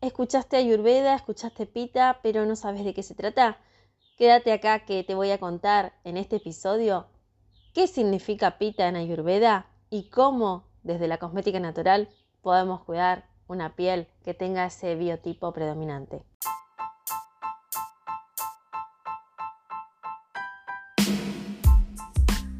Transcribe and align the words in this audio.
escuchaste 0.00 0.56
Ayurveda, 0.56 1.14
escuchaste 1.14 1.66
Pita, 1.66 2.20
pero 2.22 2.46
no 2.46 2.56
sabes 2.56 2.84
de 2.84 2.94
qué 2.94 3.02
se 3.02 3.14
trata. 3.14 3.58
Quédate 4.16 4.52
acá 4.52 4.84
que 4.84 5.04
te 5.04 5.14
voy 5.14 5.30
a 5.30 5.38
contar 5.38 5.92
en 6.04 6.16
este 6.16 6.36
episodio 6.36 7.06
qué 7.74 7.86
significa 7.86 8.58
Pita 8.58 8.88
en 8.88 8.96
Ayurveda 8.96 9.66
y 9.90 10.10
cómo 10.10 10.64
desde 10.82 11.08
la 11.08 11.18
cosmética 11.18 11.60
natural 11.60 12.08
podemos 12.42 12.82
cuidar 12.84 13.28
una 13.46 13.76
piel 13.76 14.06
que 14.24 14.34
tenga 14.34 14.66
ese 14.66 14.94
biotipo 14.94 15.52
predominante. 15.52 16.24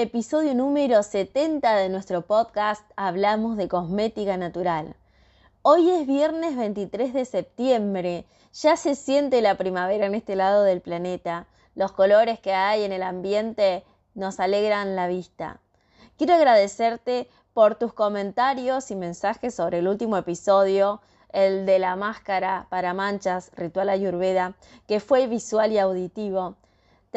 episodio 0.00 0.54
número 0.54 1.02
70 1.02 1.74
de 1.74 1.88
nuestro 1.88 2.22
podcast 2.22 2.88
Hablamos 2.94 3.56
de 3.56 3.66
Cosmética 3.66 4.36
Natural. 4.36 4.94
Hoy 5.62 5.90
es 5.90 6.06
viernes 6.06 6.56
23 6.56 7.12
de 7.12 7.24
septiembre, 7.24 8.24
ya 8.52 8.76
se 8.76 8.94
siente 8.94 9.42
la 9.42 9.56
primavera 9.56 10.06
en 10.06 10.14
este 10.14 10.36
lado 10.36 10.62
del 10.62 10.82
planeta, 10.82 11.48
los 11.74 11.90
colores 11.90 12.38
que 12.38 12.52
hay 12.52 12.84
en 12.84 12.92
el 12.92 13.02
ambiente 13.02 13.84
nos 14.14 14.38
alegran 14.38 14.94
la 14.94 15.08
vista. 15.08 15.60
Quiero 16.16 16.34
agradecerte 16.34 17.28
por 17.52 17.74
tus 17.74 17.92
comentarios 17.92 18.92
y 18.92 18.94
mensajes 18.94 19.52
sobre 19.56 19.80
el 19.80 19.88
último 19.88 20.16
episodio, 20.16 21.00
el 21.32 21.66
de 21.66 21.80
la 21.80 21.96
máscara 21.96 22.68
para 22.70 22.94
manchas, 22.94 23.50
ritual 23.56 23.88
ayurveda, 23.88 24.54
que 24.86 25.00
fue 25.00 25.26
visual 25.26 25.72
y 25.72 25.78
auditivo. 25.80 26.54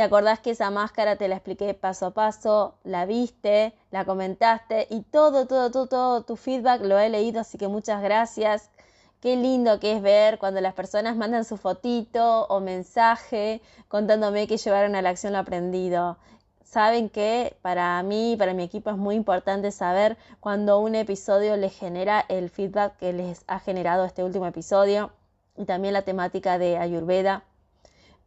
¿Te 0.02 0.06
acordás 0.06 0.40
que 0.40 0.50
esa 0.50 0.72
máscara 0.72 1.16
te 1.16 1.28
la 1.28 1.36
expliqué 1.36 1.76
paso 1.76 2.08
a 2.08 2.10
paso? 2.16 2.74
La 2.84 3.06
viste, 3.06 3.76
la 3.92 4.04
comentaste 4.04 4.88
y 4.90 5.04
todo, 5.04 5.46
todo, 5.46 5.70
todo, 5.70 5.86
todo 5.86 6.24
tu 6.24 6.38
feedback 6.38 6.82
lo 6.82 6.98
he 6.98 7.08
leído, 7.08 7.40
así 7.40 7.60
que 7.60 7.68
muchas 7.68 8.02
gracias. 8.02 8.72
Qué 9.20 9.36
lindo 9.36 9.80
que 9.80 9.96
es 9.96 10.02
ver 10.02 10.40
cuando 10.40 10.60
las 10.60 10.74
personas 10.74 11.18
mandan 11.18 11.46
su 11.46 11.56
fotito 11.56 12.48
o 12.48 12.60
mensaje 12.62 13.62
contándome 13.90 14.48
que 14.48 14.58
llevaron 14.58 14.96
a 14.96 15.04
la 15.04 15.10
acción 15.10 15.34
lo 15.34 15.38
aprendido. 15.38 16.18
Saben 16.64 17.08
que 17.08 17.56
para 17.62 18.02
mí, 18.02 18.36
para 18.40 18.56
mi 18.56 18.64
equipo 18.64 18.90
es 18.90 18.98
muy 18.98 19.14
importante 19.14 19.70
saber 19.70 20.18
cuando 20.40 20.80
un 20.80 20.96
episodio 20.96 21.58
les 21.58 21.78
genera 21.78 22.26
el 22.28 22.50
feedback 22.50 22.98
que 22.98 23.14
les 23.14 23.44
ha 23.46 23.60
generado 23.60 24.06
este 24.06 24.24
último 24.24 24.48
episodio 24.48 25.12
y 25.56 25.66
también 25.66 25.94
la 25.94 26.02
temática 26.02 26.58
de 26.58 26.80
Ayurveda 26.80 27.44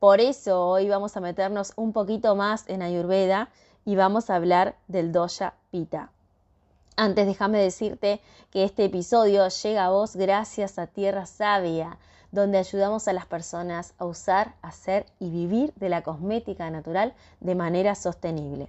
por 0.04 0.20
eso 0.20 0.68
hoy 0.68 0.86
vamos 0.86 1.16
a 1.16 1.20
meternos 1.22 1.72
un 1.76 1.94
poquito 1.94 2.36
más 2.36 2.68
en 2.68 2.82
Ayurveda 2.82 3.48
y 3.86 3.96
vamos 3.96 4.28
a 4.28 4.34
hablar 4.34 4.76
del 4.86 5.12
Doya 5.12 5.54
Pita. 5.70 6.10
Antes 6.94 7.26
déjame 7.26 7.56
decirte 7.56 8.20
que 8.50 8.64
este 8.64 8.84
episodio 8.84 9.48
llega 9.48 9.86
a 9.86 9.88
vos 9.88 10.14
gracias 10.14 10.78
a 10.78 10.88
Tierra 10.88 11.24
Sabia, 11.24 11.96
donde 12.32 12.58
ayudamos 12.58 13.08
a 13.08 13.14
las 13.14 13.24
personas 13.24 13.94
a 13.96 14.04
usar, 14.04 14.52
hacer 14.60 15.06
y 15.20 15.30
vivir 15.30 15.72
de 15.76 15.88
la 15.88 16.02
cosmética 16.02 16.68
natural 16.68 17.14
de 17.40 17.54
manera 17.54 17.94
sostenible. 17.94 18.68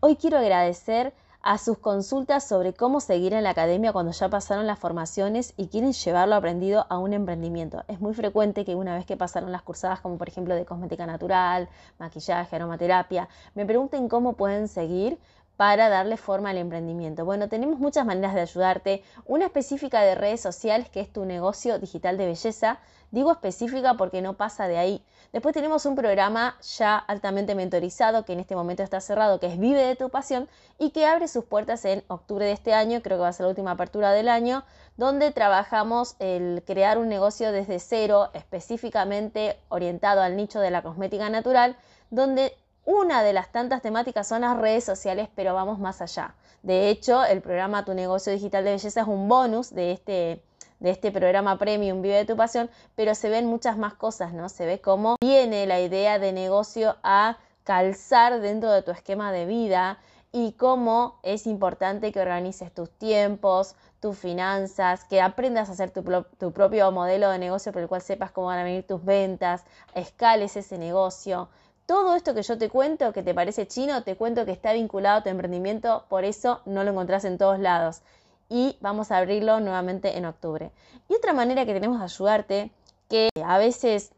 Hoy 0.00 0.16
quiero 0.16 0.38
agradecer 0.38 1.12
a 1.42 1.58
sus 1.58 1.76
consultas 1.78 2.46
sobre 2.46 2.72
cómo 2.72 3.00
seguir 3.00 3.32
en 3.34 3.42
la 3.42 3.50
academia 3.50 3.92
cuando 3.92 4.12
ya 4.12 4.28
pasaron 4.28 4.66
las 4.66 4.78
formaciones 4.78 5.54
y 5.56 5.66
quieren 5.66 5.92
llevarlo 5.92 6.36
aprendido 6.36 6.86
a 6.88 6.98
un 6.98 7.12
emprendimiento. 7.12 7.82
Es 7.88 8.00
muy 8.00 8.14
frecuente 8.14 8.64
que 8.64 8.76
una 8.76 8.94
vez 8.94 9.06
que 9.06 9.16
pasaron 9.16 9.50
las 9.50 9.62
cursadas, 9.62 10.00
como 10.00 10.18
por 10.18 10.28
ejemplo 10.28 10.54
de 10.54 10.64
cosmética 10.64 11.04
natural, 11.04 11.68
maquillaje, 11.98 12.54
aromaterapia, 12.54 13.28
me 13.54 13.66
pregunten 13.66 14.08
cómo 14.08 14.34
pueden 14.34 14.68
seguir 14.68 15.18
para 15.56 15.88
darle 15.88 16.16
forma 16.16 16.50
al 16.50 16.58
emprendimiento? 16.58 17.24
Bueno, 17.24 17.48
tenemos 17.48 17.78
muchas 17.78 18.06
maneras 18.06 18.34
de 18.34 18.40
ayudarte. 18.40 19.02
Una 19.26 19.46
específica 19.46 20.00
de 20.02 20.14
redes 20.14 20.40
sociales, 20.40 20.88
que 20.88 21.00
es 21.00 21.12
tu 21.12 21.24
negocio 21.24 21.78
digital 21.78 22.16
de 22.16 22.26
belleza. 22.26 22.78
Digo 23.10 23.30
específica 23.30 23.94
porque 23.94 24.22
no 24.22 24.34
pasa 24.34 24.68
de 24.68 24.78
ahí. 24.78 25.04
Después 25.32 25.54
tenemos 25.54 25.86
un 25.86 25.94
programa 25.96 26.56
ya 26.76 26.96
altamente 26.96 27.54
mentorizado 27.54 28.24
que 28.24 28.34
en 28.34 28.40
este 28.40 28.54
momento 28.54 28.82
está 28.82 29.00
cerrado, 29.00 29.40
que 29.40 29.46
es 29.46 29.58
Vive 29.58 29.82
de 29.82 29.96
tu 29.96 30.10
pasión 30.10 30.46
y 30.78 30.90
que 30.90 31.06
abre 31.06 31.26
sus 31.26 31.44
puertas 31.44 31.84
en 31.86 32.04
octubre 32.08 32.44
de 32.44 32.52
este 32.52 32.74
año, 32.74 33.00
creo 33.00 33.16
que 33.16 33.22
va 33.22 33.28
a 33.28 33.32
ser 33.32 33.44
la 33.44 33.50
última 33.50 33.70
apertura 33.70 34.12
del 34.12 34.28
año, 34.28 34.62
donde 34.98 35.30
trabajamos 35.30 36.16
el 36.18 36.62
crear 36.66 36.98
un 36.98 37.08
negocio 37.08 37.50
desde 37.50 37.78
cero, 37.78 38.30
específicamente 38.34 39.58
orientado 39.70 40.20
al 40.20 40.36
nicho 40.36 40.60
de 40.60 40.70
la 40.70 40.82
cosmética 40.82 41.30
natural, 41.30 41.76
donde 42.10 42.54
una 42.84 43.22
de 43.22 43.32
las 43.32 43.52
tantas 43.52 43.82
temáticas 43.82 44.26
son 44.26 44.42
las 44.42 44.56
redes 44.56 44.84
sociales, 44.84 45.28
pero 45.34 45.54
vamos 45.54 45.78
más 45.78 46.02
allá. 46.02 46.34
De 46.62 46.90
hecho, 46.90 47.24
el 47.24 47.40
programa 47.40 47.84
Tu 47.84 47.94
negocio 47.94 48.32
digital 48.32 48.64
de 48.64 48.72
belleza 48.72 49.00
es 49.02 49.06
un 49.06 49.28
bonus 49.28 49.74
de 49.74 49.92
este 49.92 50.42
de 50.82 50.90
este 50.90 51.12
programa 51.12 51.58
premium 51.58 52.02
Vive 52.02 52.16
de 52.16 52.24
tu 52.24 52.36
pasión, 52.36 52.68
pero 52.96 53.14
se 53.14 53.30
ven 53.30 53.46
muchas 53.46 53.78
más 53.78 53.94
cosas, 53.94 54.32
¿no? 54.32 54.48
Se 54.48 54.66
ve 54.66 54.80
cómo 54.80 55.14
viene 55.20 55.64
la 55.66 55.80
idea 55.80 56.18
de 56.18 56.32
negocio 56.32 56.96
a 57.04 57.38
calzar 57.62 58.40
dentro 58.40 58.72
de 58.72 58.82
tu 58.82 58.90
esquema 58.90 59.30
de 59.30 59.46
vida 59.46 59.98
y 60.32 60.52
cómo 60.52 61.20
es 61.22 61.46
importante 61.46 62.10
que 62.10 62.20
organices 62.20 62.72
tus 62.72 62.90
tiempos, 62.90 63.76
tus 64.00 64.18
finanzas, 64.18 65.04
que 65.04 65.20
aprendas 65.20 65.68
a 65.68 65.72
hacer 65.72 65.90
tu, 65.90 66.02
tu, 66.38 66.52
propio 66.52 66.90
modelo 66.90 67.30
de 67.30 67.38
negocio 67.38 67.70
por 67.70 67.82
el 67.82 67.88
cual 67.88 68.00
sepas 68.02 68.32
cómo 68.32 68.48
van 68.48 68.58
a 68.58 68.64
venir 68.64 68.84
tus 68.84 69.04
ventas, 69.04 69.64
escales 69.94 70.56
ese 70.56 70.78
negocio. 70.78 71.48
Todo 71.86 72.14
esto 72.14 72.34
que 72.34 72.42
yo 72.42 72.56
te 72.58 72.68
cuento, 72.68 73.12
que 73.12 73.22
te 73.22 73.34
parece 73.34 73.66
chino, 73.66 74.02
te 74.02 74.16
cuento 74.16 74.44
que 74.44 74.52
está 74.52 74.72
vinculado 74.72 75.18
a 75.18 75.22
tu 75.22 75.28
emprendimiento, 75.28 76.04
por 76.08 76.24
eso 76.24 76.60
no 76.64 76.84
lo 76.84 76.90
encontrás 76.90 77.24
en 77.24 77.38
todos 77.38 77.58
lados 77.58 78.02
y 78.48 78.76
vamos 78.80 79.10
a 79.10 79.16
abrirlo 79.16 79.60
nuevamente 79.60 80.18
en 80.18 80.26
octubre. 80.26 80.70
Y 81.08 81.14
otra 81.14 81.32
manera 81.32 81.64
que 81.64 81.72
tenemos 81.72 81.98
de 81.98 82.04
ayudarte, 82.04 82.70
que 83.08 83.30
a 83.44 83.58
veces 83.58 84.12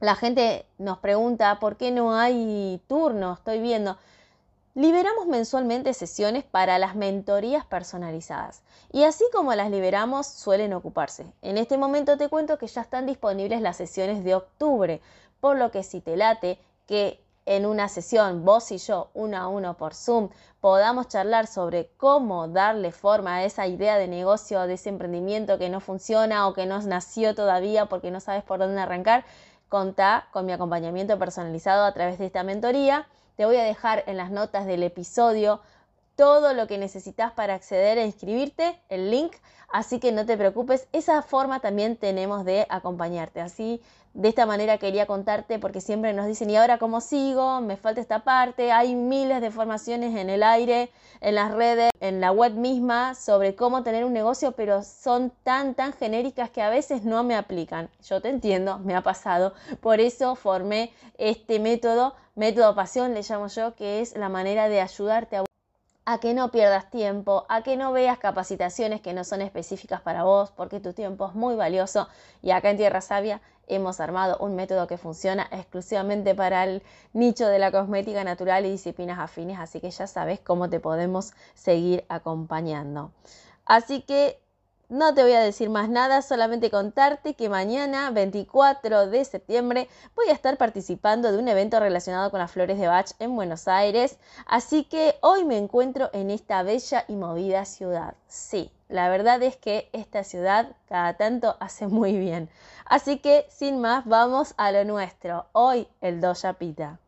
la 0.00 0.16
gente 0.16 0.66
nos 0.78 0.98
pregunta 0.98 1.58
por 1.60 1.76
qué 1.76 1.90
no 1.90 2.14
hay 2.14 2.82
turno, 2.88 3.34
estoy 3.34 3.60
viendo. 3.60 3.96
Liberamos 4.74 5.28
mensualmente 5.28 5.94
sesiones 5.94 6.42
para 6.42 6.80
las 6.80 6.96
mentorías 6.96 7.64
personalizadas 7.64 8.62
y 8.90 9.04
así 9.04 9.24
como 9.32 9.54
las 9.54 9.70
liberamos 9.70 10.26
suelen 10.26 10.72
ocuparse. 10.72 11.24
En 11.42 11.58
este 11.58 11.78
momento 11.78 12.16
te 12.18 12.28
cuento 12.28 12.58
que 12.58 12.66
ya 12.66 12.80
están 12.80 13.06
disponibles 13.06 13.60
las 13.60 13.76
sesiones 13.76 14.24
de 14.24 14.34
octubre, 14.34 15.00
por 15.40 15.56
lo 15.56 15.70
que 15.70 15.84
si 15.84 16.00
te 16.00 16.16
late 16.16 16.58
que 16.86 17.24
en 17.46 17.66
una 17.66 17.88
sesión, 17.88 18.44
vos 18.44 18.72
y 18.72 18.78
yo, 18.78 19.10
uno 19.12 19.36
a 19.36 19.48
uno 19.48 19.76
por 19.76 19.94
Zoom, 19.94 20.30
podamos 20.60 21.08
charlar 21.08 21.46
sobre 21.46 21.90
cómo 21.98 22.48
darle 22.48 22.90
forma 22.90 23.36
a 23.36 23.44
esa 23.44 23.66
idea 23.66 23.98
de 23.98 24.08
negocio, 24.08 24.62
de 24.62 24.74
ese 24.74 24.88
emprendimiento 24.88 25.58
que 25.58 25.68
no 25.68 25.80
funciona 25.80 26.48
o 26.48 26.54
que 26.54 26.64
no 26.64 26.80
nació 26.82 27.34
todavía 27.34 27.86
porque 27.86 28.10
no 28.10 28.20
sabes 28.20 28.44
por 28.44 28.58
dónde 28.58 28.80
arrancar, 28.80 29.24
contá 29.68 30.28
con 30.32 30.46
mi 30.46 30.52
acompañamiento 30.52 31.18
personalizado 31.18 31.84
a 31.84 31.92
través 31.92 32.18
de 32.18 32.26
esta 32.26 32.44
mentoría. 32.44 33.06
Te 33.36 33.44
voy 33.44 33.56
a 33.56 33.64
dejar 33.64 34.04
en 34.06 34.16
las 34.16 34.30
notas 34.30 34.64
del 34.64 34.82
episodio 34.82 35.60
todo 36.16 36.54
lo 36.54 36.66
que 36.66 36.78
necesitas 36.78 37.32
para 37.32 37.54
acceder 37.54 37.98
a 37.98 38.04
inscribirte, 38.04 38.80
el 38.88 39.10
link, 39.10 39.34
así 39.72 40.00
que 40.00 40.12
no 40.12 40.26
te 40.26 40.36
preocupes, 40.36 40.88
esa 40.92 41.22
forma 41.22 41.60
también 41.60 41.96
tenemos 41.96 42.44
de 42.44 42.66
acompañarte, 42.68 43.40
así 43.40 43.80
de 44.14 44.28
esta 44.28 44.46
manera 44.46 44.78
quería 44.78 45.06
contarte 45.06 45.58
porque 45.58 45.80
siempre 45.80 46.12
nos 46.12 46.26
dicen, 46.26 46.48
¿y 46.48 46.56
ahora 46.56 46.78
cómo 46.78 47.00
sigo? 47.00 47.60
Me 47.60 47.76
falta 47.76 48.00
esta 48.00 48.20
parte. 48.20 48.70
Hay 48.70 48.94
miles 48.94 49.40
de 49.40 49.50
formaciones 49.50 50.16
en 50.16 50.30
el 50.30 50.44
aire, 50.44 50.90
en 51.20 51.34
las 51.34 51.50
redes, 51.50 51.90
en 51.98 52.20
la 52.20 52.30
web 52.30 52.52
misma 52.52 53.16
sobre 53.16 53.56
cómo 53.56 53.82
tener 53.82 54.04
un 54.04 54.12
negocio, 54.12 54.52
pero 54.52 54.84
son 54.84 55.32
tan, 55.42 55.74
tan 55.74 55.92
genéricas 55.92 56.48
que 56.50 56.62
a 56.62 56.70
veces 56.70 57.02
no 57.02 57.24
me 57.24 57.34
aplican. 57.34 57.90
Yo 58.08 58.22
te 58.22 58.28
entiendo, 58.28 58.78
me 58.78 58.94
ha 58.94 59.02
pasado. 59.02 59.52
Por 59.80 59.98
eso 59.98 60.36
formé 60.36 60.92
este 61.18 61.58
método, 61.58 62.14
método 62.36 62.72
pasión 62.76 63.14
le 63.14 63.22
llamo 63.22 63.48
yo, 63.48 63.74
que 63.74 64.00
es 64.00 64.16
la 64.16 64.28
manera 64.28 64.68
de 64.68 64.80
ayudarte 64.80 65.38
a 65.38 65.44
a 66.06 66.18
que 66.18 66.34
no 66.34 66.50
pierdas 66.50 66.90
tiempo, 66.90 67.46
a 67.48 67.62
que 67.62 67.76
no 67.76 67.92
veas 67.92 68.18
capacitaciones 68.18 69.00
que 69.00 69.14
no 69.14 69.24
son 69.24 69.40
específicas 69.42 70.00
para 70.02 70.24
vos, 70.24 70.50
porque 70.50 70.80
tu 70.80 70.92
tiempo 70.92 71.28
es 71.28 71.34
muy 71.34 71.56
valioso 71.56 72.08
y 72.42 72.50
acá 72.50 72.70
en 72.70 72.76
Tierra 72.76 73.00
Sabia 73.00 73.40
hemos 73.66 74.00
armado 74.00 74.36
un 74.38 74.54
método 74.54 74.86
que 74.86 74.98
funciona 74.98 75.48
exclusivamente 75.50 76.34
para 76.34 76.64
el 76.64 76.82
nicho 77.14 77.46
de 77.48 77.58
la 77.58 77.72
cosmética 77.72 78.22
natural 78.22 78.66
y 78.66 78.70
disciplinas 78.70 79.18
afines, 79.18 79.58
así 79.58 79.80
que 79.80 79.90
ya 79.90 80.06
sabes 80.06 80.40
cómo 80.40 80.68
te 80.68 80.80
podemos 80.80 81.32
seguir 81.54 82.04
acompañando. 82.08 83.12
Así 83.64 84.02
que 84.02 84.38
no 84.94 85.12
te 85.12 85.24
voy 85.24 85.32
a 85.32 85.40
decir 85.40 85.70
más 85.70 85.88
nada, 85.88 86.22
solamente 86.22 86.70
contarte 86.70 87.34
que 87.34 87.48
mañana, 87.48 88.12
24 88.12 89.08
de 89.08 89.24
septiembre, 89.24 89.88
voy 90.14 90.28
a 90.28 90.32
estar 90.32 90.56
participando 90.56 91.32
de 91.32 91.38
un 91.38 91.48
evento 91.48 91.80
relacionado 91.80 92.30
con 92.30 92.38
las 92.38 92.52
flores 92.52 92.78
de 92.78 92.86
Bach 92.86 93.10
en 93.18 93.34
Buenos 93.34 93.66
Aires, 93.66 94.18
así 94.46 94.84
que 94.84 95.16
hoy 95.20 95.44
me 95.44 95.58
encuentro 95.58 96.10
en 96.12 96.30
esta 96.30 96.62
bella 96.62 97.04
y 97.08 97.16
movida 97.16 97.64
ciudad. 97.64 98.14
Sí, 98.28 98.70
la 98.88 99.08
verdad 99.08 99.42
es 99.42 99.56
que 99.56 99.90
esta 99.92 100.22
ciudad 100.22 100.76
cada 100.88 101.14
tanto 101.14 101.56
hace 101.58 101.88
muy 101.88 102.16
bien. 102.16 102.48
Así 102.84 103.18
que, 103.18 103.46
sin 103.50 103.80
más, 103.80 104.04
vamos 104.06 104.54
a 104.58 104.70
lo 104.70 104.84
nuestro. 104.84 105.46
Hoy 105.52 105.88
el 106.02 106.20
Doya 106.20 106.52
Pita. 106.52 107.00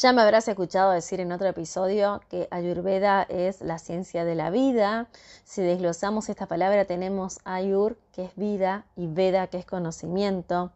Ya 0.00 0.12
me 0.12 0.22
habrás 0.22 0.46
escuchado 0.46 0.92
decir 0.92 1.18
en 1.18 1.32
otro 1.32 1.48
episodio 1.48 2.20
que 2.28 2.46
Ayurveda 2.52 3.24
es 3.24 3.60
la 3.60 3.80
ciencia 3.80 4.24
de 4.24 4.36
la 4.36 4.48
vida. 4.48 5.08
Si 5.42 5.60
desglosamos 5.60 6.28
esta 6.28 6.46
palabra 6.46 6.84
tenemos 6.84 7.40
Ayur, 7.42 7.98
que 8.12 8.26
es 8.26 8.36
vida, 8.36 8.84
y 8.94 9.08
Veda, 9.08 9.48
que 9.48 9.58
es 9.58 9.66
conocimiento. 9.66 10.70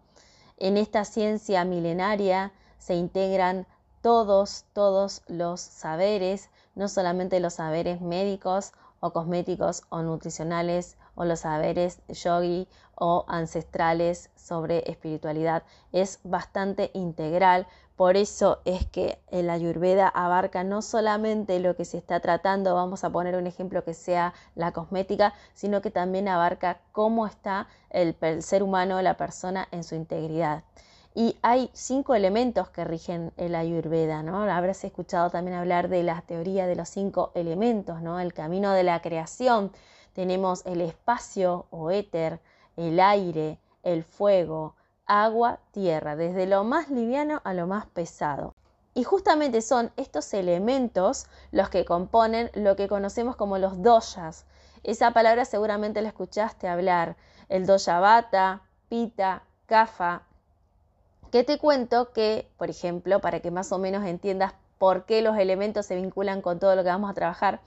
En 0.56 0.76
esta 0.76 1.04
ciencia 1.04 1.64
milenaria 1.64 2.50
se 2.78 2.96
integran 2.96 3.68
todos, 4.00 4.64
todos 4.72 5.22
los 5.28 5.60
saberes, 5.60 6.50
no 6.74 6.88
solamente 6.88 7.38
los 7.38 7.54
saberes 7.54 8.00
médicos 8.00 8.72
o 8.98 9.12
cosméticos 9.12 9.84
o 9.88 10.02
nutricionales 10.02 10.96
o 11.14 11.24
los 11.24 11.40
saberes 11.40 12.00
yogi 12.08 12.66
o 12.96 13.24
ancestrales 13.28 14.30
sobre 14.34 14.90
espiritualidad. 14.90 15.62
Es 15.92 16.18
bastante 16.24 16.90
integral 16.94 17.68
por 17.96 18.16
eso 18.16 18.60
es 18.64 18.86
que 18.86 19.18
el 19.30 19.50
ayurveda 19.50 20.08
abarca 20.08 20.64
no 20.64 20.80
solamente 20.80 21.60
lo 21.60 21.76
que 21.76 21.84
se 21.84 21.98
está 21.98 22.20
tratando, 22.20 22.74
vamos 22.74 23.04
a 23.04 23.10
poner 23.10 23.36
un 23.36 23.46
ejemplo 23.46 23.84
que 23.84 23.92
sea 23.92 24.32
la 24.54 24.72
cosmética, 24.72 25.34
sino 25.52 25.82
que 25.82 25.90
también 25.90 26.26
abarca 26.26 26.80
cómo 26.92 27.26
está 27.26 27.68
el, 27.90 28.16
ser 28.42 28.62
humano, 28.62 29.02
la 29.02 29.16
persona 29.16 29.68
en 29.70 29.84
su 29.84 29.94
integridad. 29.94 30.64
Y 31.14 31.36
hay 31.42 31.68
cinco 31.74 32.14
elementos 32.14 32.70
que 32.70 32.84
rigen 32.84 33.32
el 33.36 33.54
ayurveda, 33.54 34.22
¿no? 34.22 34.42
Habrás 34.50 34.82
escuchado 34.84 35.28
también 35.28 35.58
hablar 35.58 35.88
de 35.90 36.02
la 36.02 36.22
teoría 36.22 36.66
de 36.66 36.76
los 36.76 36.88
cinco 36.88 37.32
elementos, 37.34 38.00
¿no? 38.00 38.18
El 38.18 38.32
camino 38.32 38.72
de 38.72 38.84
la 38.84 39.02
creación. 39.02 39.70
Tenemos 40.14 40.64
el 40.64 40.80
espacio 40.80 41.66
o 41.70 41.90
éter, 41.90 42.40
el 42.78 42.98
aire, 42.98 43.58
el 43.82 44.04
fuego, 44.04 44.74
agua, 45.06 45.60
tierra, 45.72 46.16
desde 46.16 46.46
lo 46.46 46.64
más 46.64 46.90
liviano 46.90 47.40
a 47.44 47.54
lo 47.54 47.66
más 47.66 47.86
pesado. 47.86 48.54
Y 48.94 49.04
justamente 49.04 49.62
son 49.62 49.90
estos 49.96 50.32
elementos 50.34 51.26
los 51.50 51.70
que 51.70 51.84
componen 51.84 52.50
lo 52.54 52.76
que 52.76 52.88
conocemos 52.88 53.36
como 53.36 53.58
los 53.58 53.82
doyas. 53.82 54.44
Esa 54.82 55.12
palabra 55.12 55.44
seguramente 55.44 56.02
la 56.02 56.08
escuchaste 56.08 56.68
hablar, 56.68 57.16
el 57.48 57.66
doya 57.66 58.00
bata, 58.00 58.62
pita, 58.88 59.44
kafa. 59.66 60.22
Que 61.30 61.44
te 61.44 61.58
cuento 61.58 62.12
que, 62.12 62.50
por 62.58 62.68
ejemplo, 62.68 63.20
para 63.20 63.40
que 63.40 63.50
más 63.50 63.72
o 63.72 63.78
menos 63.78 64.04
entiendas 64.04 64.52
por 64.78 65.06
qué 65.06 65.22
los 65.22 65.38
elementos 65.38 65.86
se 65.86 65.96
vinculan 65.96 66.42
con 66.42 66.58
todo 66.58 66.76
lo 66.76 66.82
que 66.82 66.90
vamos 66.90 67.10
a 67.10 67.14
trabajar, 67.14 67.60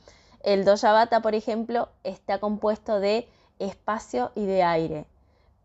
el 0.43 0.63
doya 0.63 0.91
bata, 0.91 1.21
por 1.21 1.33
ejemplo, 1.33 1.89
está 2.03 2.39
compuesto 2.39 2.99
de 2.99 3.27
espacio 3.57 4.31
y 4.35 4.45
de 4.45 4.61
aire. 4.61 5.05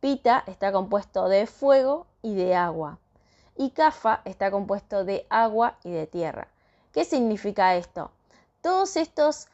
Pita 0.00 0.44
está 0.46 0.72
compuesto 0.72 1.28
de 1.28 1.46
fuego 1.46 2.06
y 2.22 2.34
de 2.34 2.54
agua. 2.54 2.98
Y 3.54 3.70
Kafa 3.70 4.22
está 4.24 4.50
compuesto 4.50 5.04
de 5.04 5.26
agua 5.28 5.76
y 5.84 5.90
de 5.90 6.06
tierra. 6.06 6.48
¿Qué 6.92 7.04
significa 7.04 7.76
esto? 7.76 8.10
Todos 8.62 8.96
estos 8.96 9.48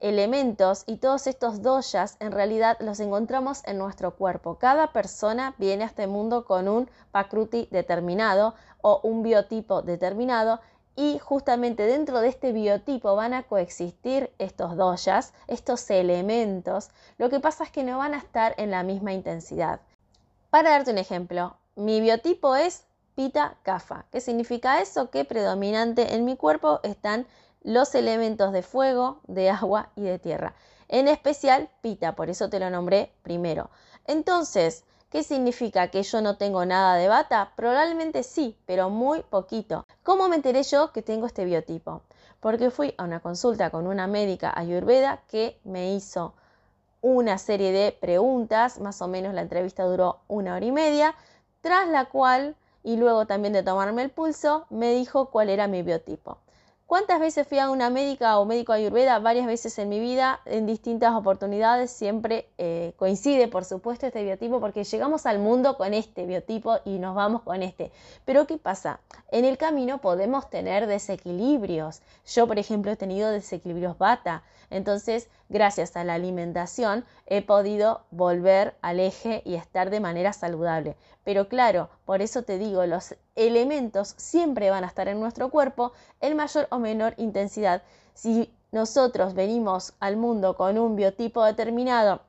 elementos 0.00 0.82
y 0.86 0.96
todos 0.96 1.28
estos 1.28 1.62
doyas 1.62 2.16
en 2.18 2.32
realidad 2.32 2.76
los 2.80 2.98
encontramos 2.98 3.62
en 3.66 3.78
nuestro 3.78 4.16
cuerpo. 4.16 4.56
Cada 4.56 4.92
persona 4.92 5.54
viene 5.58 5.84
a 5.84 5.86
este 5.86 6.08
mundo 6.08 6.44
con 6.44 6.66
un 6.68 6.90
pakruti 7.12 7.68
determinado 7.70 8.54
o 8.82 9.00
un 9.04 9.22
biotipo 9.22 9.82
determinado 9.82 10.60
y 10.96 11.18
justamente 11.18 11.86
dentro 11.86 12.20
de 12.20 12.28
este 12.28 12.52
biotipo 12.52 13.16
van 13.16 13.34
a 13.34 13.42
coexistir 13.42 14.30
estos 14.38 14.76
doyas, 14.76 15.32
estos 15.48 15.90
elementos. 15.90 16.90
Lo 17.18 17.30
que 17.30 17.40
pasa 17.40 17.64
es 17.64 17.70
que 17.70 17.82
no 17.82 17.98
van 17.98 18.14
a 18.14 18.18
estar 18.18 18.54
en 18.58 18.70
la 18.70 18.82
misma 18.82 19.12
intensidad. 19.12 19.80
Para 20.50 20.70
darte 20.70 20.92
un 20.92 20.98
ejemplo, 20.98 21.56
mi 21.74 22.00
biotipo 22.00 22.54
es 22.54 22.84
pita 23.16 23.56
kafa. 23.62 24.04
¿Qué 24.12 24.20
significa 24.20 24.80
eso? 24.80 25.10
Que 25.10 25.24
predominante 25.24 26.14
en 26.14 26.24
mi 26.24 26.36
cuerpo 26.36 26.80
están 26.82 27.26
los 27.62 27.94
elementos 27.94 28.52
de 28.52 28.62
fuego, 28.62 29.20
de 29.26 29.50
agua 29.50 29.90
y 29.96 30.02
de 30.02 30.18
tierra. 30.18 30.54
En 30.88 31.08
especial 31.08 31.70
pita, 31.80 32.14
por 32.14 32.30
eso 32.30 32.50
te 32.50 32.60
lo 32.60 32.70
nombré 32.70 33.10
primero. 33.22 33.70
Entonces, 34.06 34.84
¿qué 35.14 35.22
significa 35.22 35.92
que 35.92 36.02
yo 36.02 36.20
no 36.20 36.38
tengo 36.38 36.66
nada 36.66 36.96
de 36.96 37.06
bata? 37.06 37.52
Probablemente 37.54 38.24
sí, 38.24 38.58
pero 38.66 38.90
muy 38.90 39.22
poquito. 39.22 39.86
¿Cómo 40.02 40.26
me 40.26 40.34
enteré 40.34 40.64
yo 40.64 40.90
que 40.90 41.02
tengo 41.02 41.26
este 41.26 41.44
biotipo? 41.44 42.02
Porque 42.40 42.72
fui 42.72 42.94
a 42.98 43.04
una 43.04 43.20
consulta 43.20 43.70
con 43.70 43.86
una 43.86 44.08
médica 44.08 44.52
ayurveda 44.52 45.22
que 45.28 45.60
me 45.62 45.94
hizo 45.94 46.34
una 47.00 47.38
serie 47.38 47.70
de 47.70 47.92
preguntas, 47.92 48.80
más 48.80 49.00
o 49.02 49.06
menos 49.06 49.34
la 49.34 49.42
entrevista 49.42 49.84
duró 49.84 50.18
una 50.26 50.56
hora 50.56 50.66
y 50.66 50.72
media, 50.72 51.14
tras 51.60 51.86
la 51.86 52.06
cual, 52.06 52.56
y 52.82 52.96
luego 52.96 53.24
también 53.24 53.52
de 53.52 53.62
tomarme 53.62 54.02
el 54.02 54.10
pulso, 54.10 54.66
me 54.68 54.90
dijo 54.90 55.30
cuál 55.30 55.48
era 55.48 55.68
mi 55.68 55.82
biotipo. 55.82 56.38
¿Cuántas 56.86 57.18
veces 57.18 57.48
fui 57.48 57.58
a 57.58 57.70
una 57.70 57.88
médica 57.88 58.38
o 58.38 58.44
médico 58.44 58.72
ayurveda? 58.72 59.18
Varias 59.18 59.46
veces 59.46 59.78
en 59.78 59.88
mi 59.88 60.00
vida, 60.00 60.40
en 60.44 60.66
distintas 60.66 61.14
oportunidades, 61.14 61.90
siempre 61.90 62.46
eh, 62.58 62.92
coincide, 62.96 63.48
por 63.48 63.64
supuesto, 63.64 64.06
este 64.06 64.22
biotipo, 64.22 64.60
porque 64.60 64.84
llegamos 64.84 65.24
al 65.24 65.38
mundo 65.38 65.78
con 65.78 65.94
este 65.94 66.26
biotipo 66.26 66.76
y 66.84 66.98
nos 66.98 67.14
vamos 67.14 67.40
con 67.40 67.62
este. 67.62 67.90
Pero 68.26 68.46
¿qué 68.46 68.58
pasa? 68.58 69.00
En 69.34 69.44
el 69.44 69.58
camino 69.58 69.98
podemos 69.98 70.48
tener 70.48 70.86
desequilibrios. 70.86 72.02
Yo, 72.24 72.46
por 72.46 72.60
ejemplo, 72.60 72.92
he 72.92 72.96
tenido 72.96 73.32
desequilibrios 73.32 73.98
bata. 73.98 74.44
Entonces, 74.70 75.26
gracias 75.48 75.96
a 75.96 76.04
la 76.04 76.14
alimentación, 76.14 77.04
he 77.26 77.42
podido 77.42 78.02
volver 78.12 78.76
al 78.80 79.00
eje 79.00 79.42
y 79.44 79.56
estar 79.56 79.90
de 79.90 79.98
manera 79.98 80.32
saludable. 80.32 80.96
Pero 81.24 81.48
claro, 81.48 81.90
por 82.04 82.22
eso 82.22 82.44
te 82.44 82.58
digo, 82.58 82.86
los 82.86 83.16
elementos 83.34 84.14
siempre 84.18 84.70
van 84.70 84.84
a 84.84 84.86
estar 84.86 85.08
en 85.08 85.18
nuestro 85.18 85.50
cuerpo 85.50 85.90
en 86.20 86.36
mayor 86.36 86.68
o 86.70 86.78
menor 86.78 87.14
intensidad. 87.16 87.82
Si 88.14 88.54
nosotros 88.70 89.34
venimos 89.34 89.94
al 89.98 90.16
mundo 90.16 90.54
con 90.54 90.78
un 90.78 90.94
biotipo 90.94 91.42
determinado 91.42 92.20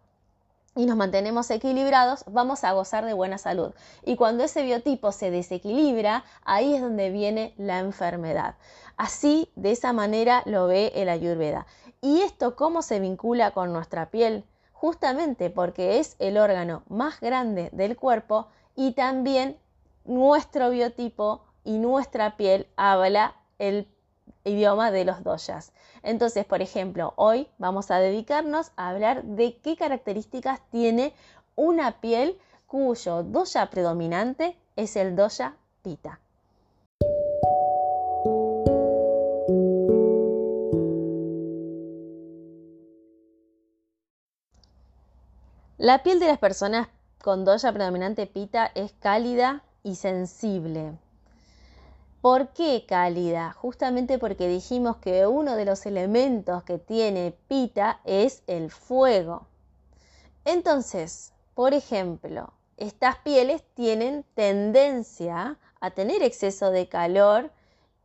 y 0.76 0.86
nos 0.86 0.98
mantenemos 0.98 1.50
equilibrados, 1.52 2.26
vamos 2.28 2.64
a 2.66 2.74
gozar 2.74 3.06
de 3.06 3.14
buena 3.14 3.38
salud. 3.38 3.74
Y 4.04 4.18
cuando 4.18 4.44
ese 4.44 4.64
biotipo 4.64 5.14
se 5.14 5.32
desequilibra, 5.32 6.26
ahí 6.44 6.76
es 6.76 6.82
donde 6.82 7.12
viene 7.12 7.54
la 7.58 7.80
enfermedad. 7.80 8.56
Así, 8.98 9.50
de 9.56 9.72
esa 9.72 9.94
manera 9.94 10.44
lo 10.46 10.68
ve 10.68 10.92
el 10.96 11.08
ayurveda. 11.08 11.66
¿Y 12.02 12.22
esto 12.22 12.56
cómo 12.56 12.82
se 12.82 13.00
vincula 13.00 13.52
con 13.52 13.72
nuestra 13.72 14.12
piel? 14.12 14.44
Justamente 14.74 15.50
porque 15.50 16.00
es 16.00 16.18
el 16.20 16.38
órgano 16.38 16.84
más 16.90 17.22
grande 17.22 17.70
del 17.72 17.96
cuerpo 17.96 18.48
y 18.76 18.92
también 18.92 19.58
nuestro 20.04 20.70
biotipo 20.70 21.46
y 21.64 21.80
nuestra 21.80 22.36
piel 22.36 22.68
habla 22.76 23.36
el 23.60 23.88
idioma 24.44 24.92
de 24.92 25.06
los 25.06 25.24
doyas. 25.24 25.72
Entonces, 26.06 26.46
por 26.46 26.62
ejemplo, 26.62 27.14
hoy 27.16 27.48
vamos 27.58 27.90
a 27.90 27.98
dedicarnos 27.98 28.72
a 28.76 28.90
hablar 28.90 29.24
de 29.24 29.58
qué 29.58 29.76
características 29.76 30.62
tiene 30.70 31.14
una 31.56 32.00
piel 32.00 32.38
cuyo 32.68 33.24
doya 33.24 33.72
predominante 33.72 34.56
es 34.76 34.96
el 34.98 35.16
doya 35.16 35.56
pita. 35.82 36.20
La 45.80 46.04
piel 46.04 46.20
de 46.20 46.28
las 46.28 46.38
personas 46.38 46.88
con 47.24 47.46
doya 47.46 47.74
predominante 47.74 48.28
pita 48.28 48.72
es 48.76 48.94
cálida 49.00 49.64
y 49.82 49.96
sensible. 49.96 50.94
¿Por 52.26 52.48
qué 52.54 52.86
cálida? 52.88 53.52
Justamente 53.52 54.18
porque 54.18 54.48
dijimos 54.48 54.98
que 54.98 55.28
uno 55.28 55.56
de 55.56 55.64
los 55.64 55.86
elementos 55.86 56.64
que 56.64 56.80
tiene 56.80 57.36
pita 57.48 58.02
es 58.04 58.42
el 58.48 58.72
fuego. 58.72 59.46
Entonces, 60.44 61.34
por 61.54 61.76
ejemplo, 61.76 62.52
estas 62.78 63.18
pieles 63.18 63.62
tienen 63.76 64.26
tendencia 64.34 65.60
a 65.80 65.92
tener 65.92 66.24
exceso 66.24 66.72
de 66.72 66.90
calor 66.90 67.52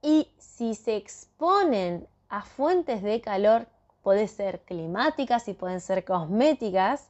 y 0.02 0.28
si 0.36 0.74
se 0.74 0.96
exponen 0.96 2.06
a 2.28 2.42
fuentes 2.42 3.02
de 3.02 3.22
calor, 3.22 3.68
puede 4.02 4.28
ser 4.28 4.60
climáticas 4.66 5.48
y 5.48 5.54
pueden 5.54 5.80
ser 5.80 6.04
cosméticas, 6.04 7.08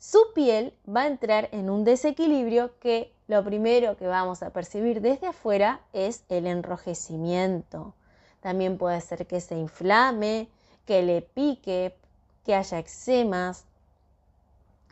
su 0.00 0.18
piel 0.34 0.74
va 0.84 1.02
a 1.02 1.06
entrar 1.06 1.48
en 1.52 1.70
un 1.70 1.84
desequilibrio 1.84 2.76
que 2.80 3.13
lo 3.26 3.42
primero 3.42 3.96
que 3.96 4.06
vamos 4.06 4.42
a 4.42 4.50
percibir 4.50 5.00
desde 5.00 5.28
afuera 5.28 5.80
es 5.92 6.24
el 6.28 6.46
enrojecimiento. 6.46 7.94
También 8.40 8.76
puede 8.76 9.00
ser 9.00 9.26
que 9.26 9.40
se 9.40 9.56
inflame, 9.56 10.48
que 10.84 11.02
le 11.02 11.22
pique, 11.22 11.96
que 12.44 12.54
haya 12.54 12.78
eczemas. 12.78 13.64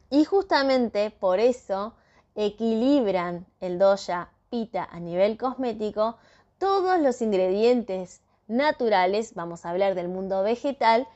Y 0.09 0.25
justamente 0.25 1.11
por 1.11 1.41
eso 1.41 1.95
equilibran 2.35 3.47
el 3.61 3.79
doya 3.79 4.31
pita 4.49 4.89
a 4.91 5.01
nivel 5.01 5.37
cosmético 5.37 6.17
todos 6.59 7.01
los 7.01 7.21
ingredientes 7.21 8.21
naturales, 8.47 9.35
vamos 9.35 9.65
a 9.65 9.71
hablar 9.71 9.95
del 9.95 10.09
mundo 10.09 10.43
vegetal, 10.43 11.09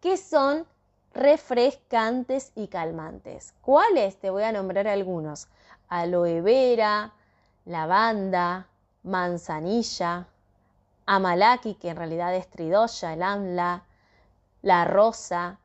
que 0.00 0.16
son 0.16 0.66
refrescantes 1.12 2.52
y 2.54 2.68
calmantes. 2.68 3.54
¿Cuáles? 3.60 4.16
Te 4.16 4.30
voy 4.30 4.42
a 4.42 4.52
nombrar 4.52 4.88
algunos. 4.88 5.48
Aloe 6.00 6.40
vera, 6.40 7.12
lavanda, 7.66 8.66
manzanilla, 9.04 10.26
amalaki, 11.06 11.74
que 11.74 11.90
en 11.90 11.96
realidad 11.96 12.34
es 12.34 12.48
tridoya, 12.50 13.12
el 13.12 13.22
amla, 13.22 13.84
la 14.62 14.84
rosa. 14.86 15.60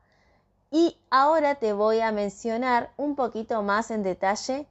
Y 0.70 0.96
ahora 1.10 1.56
te 1.56 1.72
voy 1.72 1.98
a 2.00 2.12
mencionar 2.12 2.90
un 2.96 3.16
poquito 3.16 3.62
más 3.62 3.90
en 3.90 4.04
detalle 4.04 4.68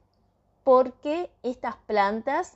por 0.64 0.94
qué 0.94 1.30
estas 1.42 1.76
plantas 1.76 2.54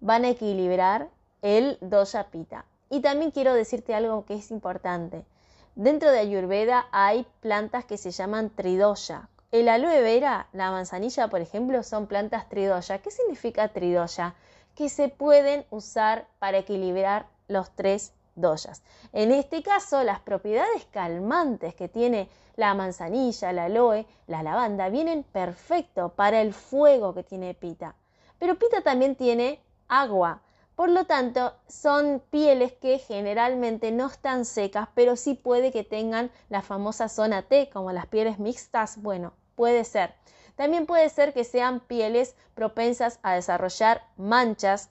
van 0.00 0.24
a 0.24 0.30
equilibrar 0.30 1.10
el 1.42 1.76
doya 1.82 2.30
pita. 2.30 2.64
Y 2.88 3.00
también 3.00 3.32
quiero 3.32 3.52
decirte 3.52 3.94
algo 3.94 4.24
que 4.24 4.34
es 4.34 4.50
importante. 4.50 5.26
Dentro 5.74 6.10
de 6.10 6.20
Ayurveda 6.20 6.86
hay 6.90 7.26
plantas 7.42 7.84
que 7.84 7.98
se 7.98 8.12
llaman 8.12 8.48
tridoya. 8.48 9.28
El 9.52 9.68
aloe 9.68 10.02
vera, 10.02 10.48
la 10.52 10.70
manzanilla, 10.70 11.28
por 11.28 11.40
ejemplo, 11.40 11.82
son 11.82 12.06
plantas 12.06 12.48
tridoya. 12.48 12.98
¿Qué 12.98 13.10
significa 13.10 13.68
tridoya? 13.68 14.34
Que 14.74 14.88
se 14.88 15.08
pueden 15.08 15.64
usar 15.70 16.26
para 16.38 16.58
equilibrar 16.58 17.26
los 17.46 17.70
tres 17.70 18.12
doyas. 18.34 18.82
En 19.12 19.30
este 19.30 19.62
caso, 19.62 20.02
las 20.02 20.20
propiedades 20.20 20.84
calmantes 20.90 21.74
que 21.74 21.88
tiene 21.88 22.28
la 22.56 22.74
manzanilla, 22.74 23.52
la 23.52 23.64
aloe, 23.64 24.06
la 24.26 24.42
lavanda, 24.42 24.88
vienen 24.88 25.22
perfecto 25.22 26.10
para 26.10 26.40
el 26.40 26.52
fuego 26.52 27.14
que 27.14 27.22
tiene 27.22 27.54
Pita. 27.54 27.94
Pero 28.38 28.58
Pita 28.58 28.82
también 28.82 29.14
tiene 29.14 29.60
agua. 29.88 30.42
Por 30.76 30.90
lo 30.90 31.06
tanto, 31.06 31.54
son 31.68 32.22
pieles 32.30 32.74
que 32.74 32.98
generalmente 32.98 33.90
no 33.92 34.06
están 34.06 34.44
secas, 34.44 34.88
pero 34.94 35.16
sí 35.16 35.32
puede 35.32 35.72
que 35.72 35.84
tengan 35.84 36.30
la 36.50 36.60
famosa 36.60 37.08
zona 37.08 37.42
T, 37.42 37.70
como 37.72 37.92
las 37.92 38.06
pieles 38.06 38.38
mixtas. 38.38 39.00
Bueno, 39.00 39.32
puede 39.54 39.84
ser. 39.84 40.14
También 40.54 40.84
puede 40.84 41.08
ser 41.08 41.32
que 41.32 41.44
sean 41.44 41.80
pieles 41.80 42.36
propensas 42.54 43.18
a 43.22 43.34
desarrollar 43.34 44.02
manchas. 44.18 44.90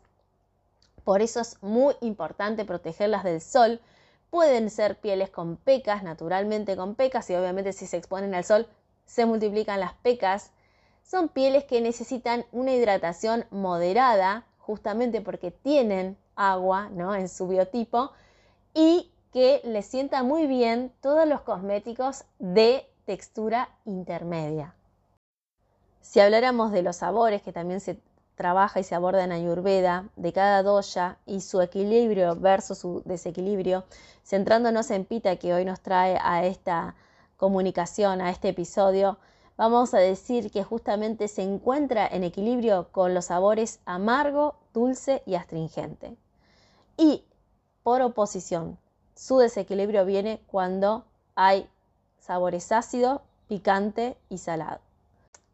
Por 1.03 1.21
eso 1.21 1.39
es 1.39 1.61
muy 1.61 1.95
importante 2.01 2.65
protegerlas 2.65 3.23
del 3.23 3.39
sol. 3.39 3.79
Pueden 4.31 4.71
ser 4.71 4.99
pieles 4.99 5.29
con 5.29 5.55
pecas, 5.55 6.01
naturalmente 6.01 6.75
con 6.75 6.95
pecas, 6.95 7.29
y 7.29 7.35
obviamente 7.35 7.73
si 7.73 7.85
se 7.85 7.97
exponen 7.97 8.33
al 8.33 8.43
sol 8.43 8.67
se 9.05 9.27
multiplican 9.27 9.79
las 9.79 9.93
pecas. 9.93 10.49
Son 11.03 11.29
pieles 11.29 11.63
que 11.65 11.79
necesitan 11.79 12.45
una 12.51 12.73
hidratación 12.73 13.45
moderada, 13.51 14.47
justamente 14.65 15.21
porque 15.21 15.51
tienen 15.51 16.17
agua 16.35 16.89
¿no? 16.89 17.15
en 17.15 17.29
su 17.29 17.47
biotipo 17.47 18.11
y 18.73 19.11
que 19.31 19.61
les 19.63 19.85
sienta 19.85 20.23
muy 20.23 20.47
bien 20.47 20.91
todos 21.01 21.27
los 21.27 21.41
cosméticos 21.41 22.25
de 22.39 22.89
textura 23.05 23.69
intermedia. 23.85 24.73
Si 26.01 26.19
habláramos 26.19 26.71
de 26.71 26.81
los 26.81 26.97
sabores 26.97 27.41
que 27.41 27.51
también 27.51 27.79
se 27.79 27.99
trabaja 28.35 28.79
y 28.79 28.83
se 28.83 28.95
aborda 28.95 29.23
en 29.23 29.31
Ayurveda, 29.31 30.09
de 30.15 30.33
cada 30.33 30.63
doya 30.63 31.17
y 31.25 31.41
su 31.41 31.61
equilibrio 31.61 32.35
versus 32.35 32.79
su 32.79 33.01
desequilibrio, 33.05 33.85
centrándonos 34.25 34.91
en 34.91 35.05
Pita 35.05 35.35
que 35.37 35.53
hoy 35.53 35.65
nos 35.65 35.81
trae 35.81 36.17
a 36.21 36.45
esta 36.45 36.95
comunicación, 37.37 38.21
a 38.21 38.29
este 38.29 38.49
episodio, 38.49 39.17
vamos 39.57 39.93
a 39.93 39.99
decir 39.99 40.51
que 40.51 40.63
justamente 40.63 41.27
se 41.27 41.43
encuentra 41.43 42.07
en 42.07 42.23
equilibrio 42.23 42.89
con 42.91 43.13
los 43.13 43.25
sabores 43.25 43.79
amargo, 43.85 44.55
dulce 44.73 45.23
y 45.25 45.35
astringente. 45.35 46.15
Y 46.97 47.23
por 47.83 48.01
oposición, 48.01 48.77
su 49.15 49.37
desequilibrio 49.37 50.05
viene 50.05 50.41
cuando 50.47 51.05
hay 51.35 51.69
sabores 52.19 52.71
ácido, 52.71 53.21
picante 53.47 54.17
y 54.29 54.39
salado. 54.39 54.79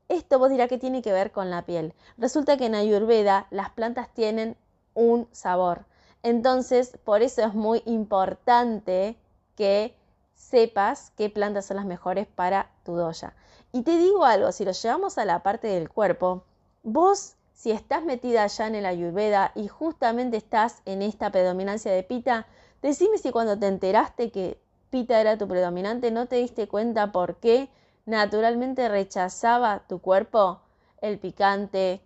Esto 0.10 0.40
vos 0.40 0.50
dirá 0.50 0.68
que 0.68 0.78
tiene 0.78 1.02
que 1.02 1.14
ver 1.14 1.32
con 1.32 1.50
la 1.50 1.62
piel. 1.66 1.94
Resulta 2.18 2.58
que 2.58 2.66
en 2.66 2.76
Ayurveda 2.76 3.48
las 3.50 3.70
plantas 3.70 4.14
tienen 4.14 4.58
un 4.94 5.28
sabor. 5.32 5.86
Entonces, 6.24 6.98
por 7.04 7.22
eso 7.22 7.42
es 7.44 7.54
muy 7.54 7.82
importante 7.86 9.18
que 9.56 9.96
sepas 10.36 11.12
qué 11.16 11.30
plantas 11.30 11.66
son 11.66 11.78
las 11.78 11.86
mejores 11.86 12.28
para 12.28 12.72
tu 12.84 12.96
doya. 12.96 13.34
Y 13.74 13.84
te 13.84 13.98
digo 13.98 14.26
algo, 14.26 14.52
si 14.52 14.66
lo 14.66 14.72
llevamos 14.72 15.18
a 15.18 15.26
la 15.26 15.44
parte 15.44 15.68
del 15.68 15.90
cuerpo, 15.90 16.44
vos 16.84 17.36
si 17.54 17.72
estás 17.72 18.04
metida 18.04 18.44
allá 18.44 18.68
en 18.68 18.76
el 18.76 18.86
ayurveda 18.86 19.52
y 19.54 19.68
justamente 19.68 20.38
estás 20.38 20.82
en 20.86 21.04
esta 21.04 21.32
predominancia 21.32 21.92
de 21.92 22.02
pita, 22.02 22.48
decime 22.82 23.20
si 23.20 23.32
cuando 23.32 23.58
te 23.60 23.68
enteraste 23.68 24.32
que 24.32 24.60
pita 24.90 25.22
era 25.22 25.38
tu 25.38 25.48
predominante 25.48 26.10
no 26.10 26.26
te 26.26 26.38
diste 26.38 26.68
cuenta 26.68 27.12
por 27.12 27.36
qué 27.36 27.70
naturalmente 28.06 28.90
rechazaba 28.90 29.84
tu 29.88 30.00
cuerpo 30.00 30.60
el 31.02 31.20
picante, 31.20 32.02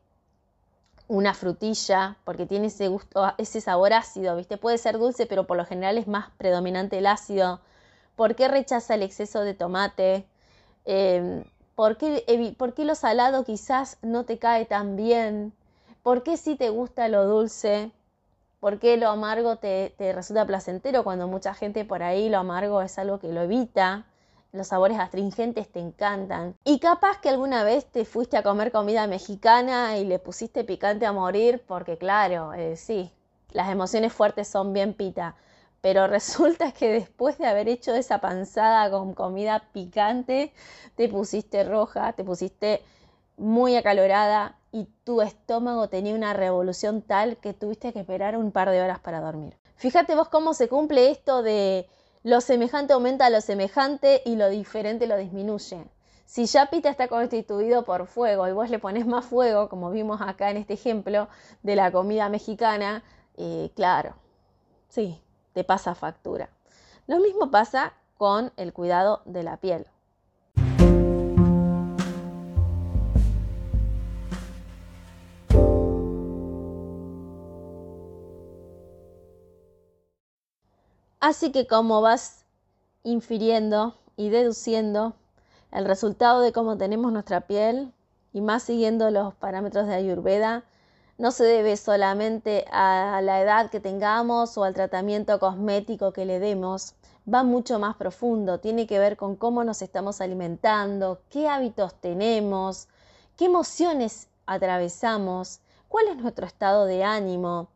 una 1.08 1.34
frutilla, 1.34 2.18
porque 2.26 2.46
tiene 2.46 2.68
ese 2.68 2.88
gusto, 2.88 3.32
ese 3.38 3.62
sabor 3.62 3.94
ácido, 3.94 4.36
¿viste? 4.36 4.58
Puede 4.58 4.78
ser 4.78 4.98
dulce, 4.98 5.26
pero 5.26 5.46
por 5.46 5.58
lo 5.58 5.66
general 5.66 5.98
es 5.98 6.08
más 6.08 6.32
predominante 6.38 6.98
el 6.98 7.08
ácido. 7.08 7.62
¿Por 8.16 8.36
qué 8.36 8.48
rechaza 8.48 8.96
el 8.96 9.04
exceso 9.04 9.42
de 9.42 9.54
tomate? 9.54 10.26
Em, 10.86 11.44
¿Por 11.76 11.98
qué, 11.98 12.56
¿Por 12.58 12.74
qué, 12.74 12.86
lo 12.86 12.96
salado 12.96 13.44
quizás 13.44 13.98
no 14.02 14.24
te 14.24 14.40
cae 14.40 14.66
tan 14.66 14.96
bien? 14.96 15.54
¿Por 16.04 16.24
qué 16.24 16.38
sí 16.38 16.56
te 16.56 16.70
gusta 16.70 17.10
lo 17.10 17.26
dulce? 17.26 17.92
¿Por 18.62 18.80
qué 18.80 18.96
lo 18.96 19.10
amargo 19.10 19.58
te, 19.58 19.94
resulta 20.00 20.46
placentero 20.46 21.04
cuando 21.04 21.28
mucha 21.28 21.54
gente 21.54 21.84
por 21.84 22.02
ahí 22.02 22.30
lo 22.30 22.38
amargo 22.38 22.82
es 22.82 22.98
algo 22.98 23.20
que 23.20 23.34
lo 23.34 23.42
evita? 23.42 24.06
Los 24.54 24.68
sabores 24.68 24.98
astringentes 24.98 25.70
te 25.70 25.82
encantan. 25.82 26.56
Y 26.64 26.80
capaz 26.80 27.20
que 27.20 27.28
alguna 27.28 27.66
vez 27.66 27.86
te 27.86 28.06
fuiste 28.06 28.38
a 28.38 28.44
comer 28.44 28.72
comida 28.72 29.06
mexicana 29.06 29.98
y 29.98 30.06
le 30.06 30.18
pusiste 30.18 30.64
picante 30.64 31.06
a 31.06 31.12
morir 31.12 31.62
porque 31.68 31.98
claro, 31.98 32.54
eh, 32.54 32.78
sí, 32.78 33.12
las 33.52 33.70
emociones 33.70 34.14
fuertes 34.14 34.48
son 34.48 34.72
bien 34.72 34.94
pita 34.94 35.36
pero 35.86 36.08
resulta 36.18 36.72
que 36.72 36.92
después 36.92 37.38
de 37.38 37.46
haber 37.46 37.70
hecho 37.70 37.94
esa 37.94 38.18
panzada 38.18 38.90
con 38.90 39.14
comida 39.14 39.70
picante, 39.72 40.52
te 40.96 41.08
pusiste 41.08 41.64
roja, 41.64 42.14
te 42.14 42.24
pusiste 42.24 42.82
muy 43.38 43.76
acalorada 43.76 44.58
y 44.72 44.88
tu 45.04 45.22
estómago 45.22 45.88
tenía 45.88 46.16
una 46.16 46.34
revolución 46.34 47.04
tal 47.04 47.38
que 47.38 47.54
tuviste 47.54 47.94
que 47.94 48.00
esperar 48.00 48.36
un 48.36 48.52
par 48.52 48.72
de 48.72 48.82
horas 48.82 48.98
para 48.98 49.22
dormir. 49.22 49.58
Fíjate 49.76 50.16
vos 50.16 50.28
cómo 50.28 50.56
se 50.56 50.70
cumple 50.70 51.12
esto 51.12 51.44
de 51.44 51.88
lo 52.24 52.42
semejante 52.42 52.94
aumenta 52.94 53.30
lo 53.30 53.40
semejante 53.40 54.24
y 54.26 54.38
lo 54.38 54.50
diferente 54.50 55.06
lo 55.06 55.18
disminuye. 55.18 55.86
Si 56.26 56.48
ya 56.48 56.66
Pita 56.72 56.90
está 56.90 57.08
constituido 57.08 57.86
por 57.86 58.08
fuego 58.08 58.48
y 58.48 58.54
vos 58.54 58.72
le 58.72 58.80
pones 58.80 59.06
más 59.06 59.24
fuego, 59.24 59.70
como 59.70 59.92
vimos 59.92 60.20
acá 60.20 60.50
en 60.50 60.58
este 60.58 60.74
ejemplo 60.74 61.28
de 61.62 61.76
la 61.76 61.92
comida 61.92 62.28
mexicana, 62.28 63.04
eh, 63.38 63.70
claro, 63.76 64.16
sí, 64.90 65.22
te 65.56 65.64
pasa 65.64 65.96
factura. 65.96 66.50
Lo 67.08 67.20
mismo 67.20 67.50
pasa 67.50 67.94
con 68.18 68.52
el 68.58 68.74
cuidado 68.74 69.22
de 69.24 69.42
la 69.42 69.56
piel. 69.56 69.88
Así 81.22 81.54
que 81.54 81.66
como 81.66 82.02
vas 82.02 82.44
infiriendo 83.04 83.96
y 84.18 84.30
deduciendo 84.30 85.16
el 85.72 85.86
resultado 85.86 86.42
de 86.42 86.52
cómo 86.52 86.78
tenemos 86.78 87.14
nuestra 87.14 87.48
piel 87.48 87.94
y 88.34 88.42
más 88.42 88.64
siguiendo 88.64 89.10
los 89.10 89.34
parámetros 89.36 89.88
de 89.88 89.96
Ayurveda, 89.96 90.66
no 91.18 91.32
se 91.32 91.46
debe 91.46 91.78
solamente 91.78 92.66
a 92.72 93.22
la 93.24 93.42
edad 93.42 93.70
que 93.70 93.80
tengamos 93.80 94.58
o 94.58 94.64
al 94.64 94.74
tratamiento 94.74 95.40
cosmético 95.40 96.12
que 96.12 96.26
le 96.26 96.40
demos, 96.40 96.94
va 97.32 97.44
mucho 97.44 97.80
más 97.80 97.96
profundo, 97.96 98.60
tiene 98.60 98.86
que 98.86 99.00
ver 99.00 99.18
con 99.18 99.36
cómo 99.36 99.64
nos 99.64 99.82
estamos 99.82 100.22
alimentando, 100.22 101.22
qué 101.30 101.48
hábitos 101.48 101.96
tenemos, 101.96 102.88
qué 103.38 103.46
emociones 103.46 104.28
atravesamos, 104.46 105.62
cuál 105.88 106.10
es 106.10 106.18
nuestro 106.18 106.46
estado 106.46 106.86
de 106.86 107.04
ánimo. 107.04 107.70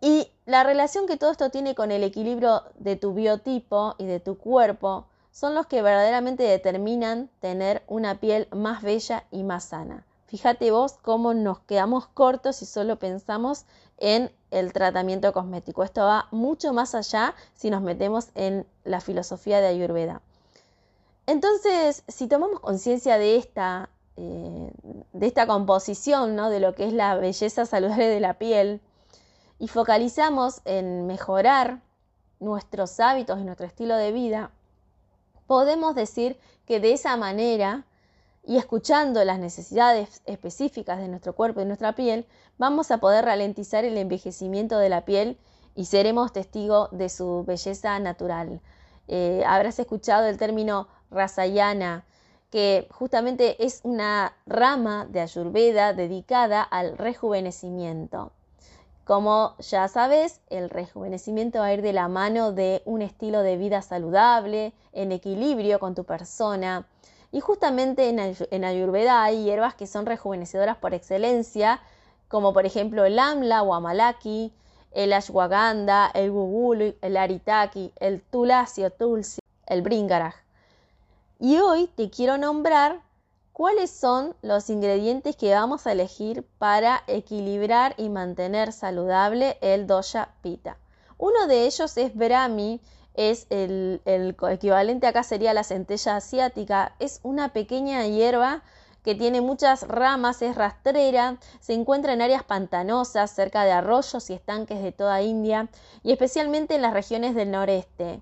Y 0.00 0.30
la 0.46 0.62
relación 0.62 1.06
que 1.06 1.16
todo 1.16 1.32
esto 1.32 1.50
tiene 1.50 1.74
con 1.74 1.90
el 1.90 2.04
equilibrio 2.04 2.62
de 2.78 2.94
tu 2.94 3.14
biotipo 3.14 3.96
y 3.98 4.06
de 4.06 4.20
tu 4.20 4.38
cuerpo 4.38 5.06
son 5.32 5.54
los 5.54 5.66
que 5.66 5.82
verdaderamente 5.82 6.44
determinan 6.44 7.28
tener 7.40 7.82
una 7.88 8.20
piel 8.20 8.48
más 8.52 8.82
bella 8.82 9.24
y 9.30 9.42
más 9.42 9.64
sana. 9.64 10.06
Fíjate 10.28 10.70
vos 10.70 10.98
cómo 11.00 11.32
nos 11.32 11.60
quedamos 11.60 12.06
cortos 12.06 12.56
si 12.56 12.66
solo 12.66 12.98
pensamos 12.98 13.64
en 13.96 14.30
el 14.50 14.74
tratamiento 14.74 15.32
cosmético. 15.32 15.82
Esto 15.82 16.02
va 16.02 16.28
mucho 16.30 16.74
más 16.74 16.94
allá 16.94 17.34
si 17.54 17.70
nos 17.70 17.80
metemos 17.80 18.28
en 18.34 18.66
la 18.84 19.00
filosofía 19.00 19.62
de 19.62 19.68
Ayurveda. 19.68 20.20
Entonces, 21.24 22.04
si 22.08 22.26
tomamos 22.26 22.60
conciencia 22.60 23.16
de 23.16 23.36
esta, 23.36 23.88
eh, 24.16 24.70
de 25.14 25.26
esta 25.26 25.46
composición, 25.46 26.36
¿no? 26.36 26.50
de 26.50 26.60
lo 26.60 26.74
que 26.74 26.86
es 26.86 26.92
la 26.92 27.14
belleza 27.14 27.64
saludable 27.64 28.06
de 28.06 28.20
la 28.20 28.34
piel, 28.34 28.82
y 29.58 29.68
focalizamos 29.68 30.60
en 30.66 31.06
mejorar 31.06 31.80
nuestros 32.38 33.00
hábitos 33.00 33.40
y 33.40 33.44
nuestro 33.44 33.66
estilo 33.66 33.96
de 33.96 34.12
vida, 34.12 34.50
podemos 35.46 35.94
decir 35.94 36.38
que 36.66 36.80
de 36.80 36.92
esa 36.92 37.16
manera 37.16 37.86
y 38.48 38.56
escuchando 38.56 39.22
las 39.26 39.38
necesidades 39.38 40.22
específicas 40.24 40.98
de 40.98 41.08
nuestro 41.08 41.34
cuerpo 41.34 41.60
y 41.60 41.66
nuestra 41.66 41.94
piel, 41.94 42.24
vamos 42.56 42.90
a 42.90 42.96
poder 42.96 43.26
ralentizar 43.26 43.84
el 43.84 43.98
envejecimiento 43.98 44.78
de 44.78 44.88
la 44.88 45.04
piel 45.04 45.36
y 45.74 45.84
seremos 45.84 46.32
testigos 46.32 46.88
de 46.90 47.10
su 47.10 47.44
belleza 47.46 47.98
natural. 47.98 48.62
Eh, 49.06 49.44
habrás 49.46 49.78
escuchado 49.78 50.26
el 50.26 50.38
término 50.38 50.88
rasayana, 51.10 52.06
que 52.50 52.88
justamente 52.90 53.62
es 53.62 53.82
una 53.82 54.32
rama 54.46 55.06
de 55.10 55.20
Ayurveda 55.20 55.92
dedicada 55.92 56.62
al 56.62 56.96
rejuvenecimiento. 56.96 58.32
Como 59.04 59.56
ya 59.58 59.88
sabes, 59.88 60.40
el 60.48 60.70
rejuvenecimiento 60.70 61.58
va 61.58 61.66
a 61.66 61.74
ir 61.74 61.82
de 61.82 61.92
la 61.92 62.08
mano 62.08 62.52
de 62.52 62.80
un 62.86 63.02
estilo 63.02 63.42
de 63.42 63.58
vida 63.58 63.82
saludable, 63.82 64.72
en 64.92 65.12
equilibrio 65.12 65.78
con 65.78 65.94
tu 65.94 66.04
persona. 66.04 66.86
Y 67.30 67.40
justamente 67.40 68.08
en, 68.08 68.64
Ayurveda 68.64 69.22
hay 69.22 69.44
hierbas 69.44 69.74
que 69.74 69.86
son 69.86 70.06
rejuvenecedoras 70.06 70.76
por 70.76 70.94
excelencia, 70.94 71.80
como 72.28 72.52
por 72.52 72.66
ejemplo 72.66 73.04
el 73.04 73.18
amla 73.18 73.62
o 73.62 73.74
amalaki, 73.74 74.52
el 74.92 75.12
ashwagandha, 75.12 76.10
el 76.14 76.30
gugulu, 76.30 76.94
el 77.02 77.16
aritaki, 77.16 77.92
el 78.00 78.22
tulasi 78.22 78.84
o 78.84 78.90
tulsi, 78.90 79.40
el 79.66 79.82
bringaraj. 79.82 80.34
Y 81.38 81.58
hoy 81.58 81.86
te 81.94 82.10
quiero 82.10 82.38
nombrar 82.38 83.00
¿Cuáles 83.58 83.90
son 83.90 84.36
los 84.40 84.70
ingredientes 84.70 85.34
que 85.34 85.52
vamos 85.52 85.84
a 85.84 85.90
elegir 85.90 86.44
para 86.58 87.02
equilibrar 87.08 87.92
y 87.96 88.08
mantener 88.08 88.72
saludable 88.72 89.58
el 89.60 89.88
dosha 89.88 90.28
pita? 90.42 90.76
Uno 91.18 91.48
de 91.48 91.66
ellos 91.66 91.96
es 91.96 92.14
Brahmi, 92.14 92.80
es 93.18 93.48
el, 93.50 94.00
equivalente 94.50 95.08
acá 95.08 95.24
sería 95.24 95.52
la 95.52 95.64
centella 95.64 96.16
asiática, 96.16 96.94
es 97.00 97.18
una 97.24 97.52
pequeña 97.52 98.06
hierba 98.06 98.62
que 99.02 99.16
tiene 99.16 99.40
muchas 99.40 99.82
ramas, 99.88 100.40
es 100.40 100.54
rastrera, 100.54 101.38
se 101.58 101.74
encuentra 101.74 102.12
en 102.12 102.22
áreas 102.22 102.44
pantanosas, 102.44 103.32
cerca 103.32 103.64
de 103.64 103.72
arroyos 103.72 104.30
y 104.30 104.34
estanques 104.34 104.80
de 104.80 104.92
toda 104.92 105.20
India 105.20 105.68
y 106.04 106.12
especialmente 106.12 106.76
en 106.76 106.82
las 106.82 106.92
regiones 106.92 107.34
del 107.34 107.50
noreste. 107.50 108.20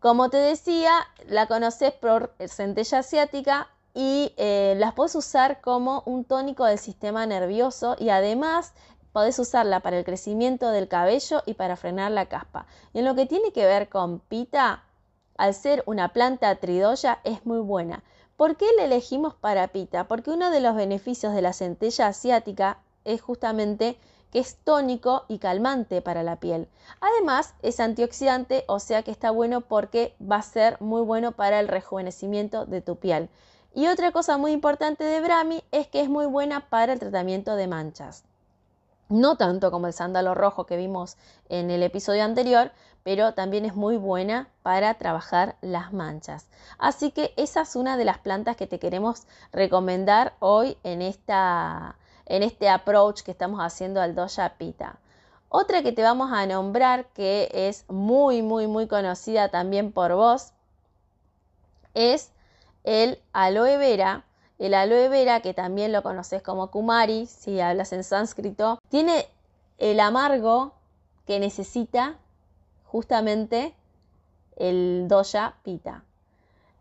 Como 0.00 0.30
te 0.30 0.38
decía, 0.38 0.92
la 1.28 1.46
conoces 1.46 1.92
por 1.92 2.34
centella 2.48 3.00
asiática, 3.00 3.68
y 3.94 4.32
eh, 4.38 4.74
las 4.78 4.94
puedes 4.94 5.14
usar 5.14 5.60
como 5.60 6.02
un 6.06 6.24
tónico 6.24 6.64
del 6.64 6.78
sistema 6.78 7.26
nervioso 7.26 7.96
y 7.98 8.08
además 8.08 8.72
podés 9.12 9.38
usarla 9.38 9.80
para 9.80 9.98
el 9.98 10.04
crecimiento 10.04 10.70
del 10.70 10.88
cabello 10.88 11.42
y 11.46 11.54
para 11.54 11.76
frenar 11.76 12.10
la 12.12 12.26
caspa. 12.26 12.66
Y 12.92 13.00
en 13.00 13.04
lo 13.04 13.14
que 13.14 13.26
tiene 13.26 13.52
que 13.52 13.66
ver 13.66 13.88
con 13.88 14.20
pita, 14.20 14.84
al 15.36 15.54
ser 15.54 15.82
una 15.86 16.12
planta 16.12 16.54
tridoya 16.56 17.20
es 17.24 17.44
muy 17.46 17.60
buena. 17.60 18.02
¿Por 18.36 18.56
qué 18.56 18.66
la 18.76 18.84
elegimos 18.84 19.34
para 19.34 19.68
pita? 19.68 20.08
Porque 20.08 20.30
uno 20.30 20.50
de 20.50 20.60
los 20.60 20.74
beneficios 20.74 21.34
de 21.34 21.42
la 21.42 21.52
centella 21.52 22.08
asiática 22.08 22.78
es 23.04 23.20
justamente 23.20 23.98
que 24.32 24.38
es 24.38 24.56
tónico 24.64 25.26
y 25.28 25.38
calmante 25.38 26.00
para 26.00 26.22
la 26.22 26.36
piel. 26.36 26.68
Además, 27.00 27.54
es 27.60 27.80
antioxidante, 27.80 28.64
o 28.66 28.80
sea 28.80 29.02
que 29.02 29.10
está 29.10 29.30
bueno 29.30 29.60
porque 29.60 30.16
va 30.20 30.36
a 30.36 30.42
ser 30.42 30.80
muy 30.80 31.02
bueno 31.02 31.32
para 31.32 31.60
el 31.60 31.68
rejuvenecimiento 31.68 32.64
de 32.64 32.80
tu 32.80 32.96
piel. 32.96 33.28
Y 33.74 33.88
otra 33.88 34.10
cosa 34.10 34.38
muy 34.38 34.52
importante 34.52 35.04
de 35.04 35.20
Brahmi 35.20 35.62
es 35.70 35.86
que 35.86 36.00
es 36.00 36.08
muy 36.08 36.26
buena 36.26 36.68
para 36.70 36.94
el 36.94 36.98
tratamiento 36.98 37.56
de 37.56 37.68
manchas. 37.68 38.24
No 39.12 39.36
tanto 39.36 39.70
como 39.70 39.88
el 39.88 39.92
sándalo 39.92 40.32
rojo 40.32 40.64
que 40.64 40.78
vimos 40.78 41.18
en 41.50 41.70
el 41.70 41.82
episodio 41.82 42.24
anterior, 42.24 42.72
pero 43.02 43.34
también 43.34 43.66
es 43.66 43.74
muy 43.74 43.98
buena 43.98 44.48
para 44.62 44.94
trabajar 44.94 45.56
las 45.60 45.92
manchas. 45.92 46.46
Así 46.78 47.10
que 47.10 47.34
esa 47.36 47.60
es 47.60 47.76
una 47.76 47.98
de 47.98 48.06
las 48.06 48.16
plantas 48.16 48.56
que 48.56 48.66
te 48.66 48.78
queremos 48.78 49.24
recomendar 49.52 50.32
hoy 50.38 50.78
en, 50.82 51.02
esta, 51.02 51.96
en 52.24 52.42
este 52.42 52.70
approach 52.70 53.20
que 53.20 53.32
estamos 53.32 53.60
haciendo 53.60 54.00
al 54.00 54.14
Doja 54.14 54.54
Pita. 54.56 54.96
Otra 55.50 55.82
que 55.82 55.92
te 55.92 56.02
vamos 56.02 56.32
a 56.32 56.46
nombrar 56.46 57.04
que 57.08 57.50
es 57.52 57.84
muy, 57.90 58.40
muy, 58.40 58.66
muy 58.66 58.86
conocida 58.88 59.50
también 59.50 59.92
por 59.92 60.14
vos 60.14 60.54
es 61.92 62.32
el 62.82 63.20
aloe 63.34 63.76
vera. 63.76 64.24
El 64.58 64.74
aloe 64.74 65.08
vera, 65.08 65.40
que 65.40 65.54
también 65.54 65.92
lo 65.92 66.02
conoces 66.02 66.42
como 66.42 66.70
kumari, 66.70 67.26
si 67.26 67.60
hablas 67.60 67.92
en 67.92 68.04
sánscrito, 68.04 68.78
tiene 68.88 69.26
el 69.78 69.98
amargo 70.00 70.72
que 71.26 71.40
necesita 71.40 72.16
justamente 72.84 73.74
el 74.56 75.06
doya 75.08 75.54
pita. 75.62 76.04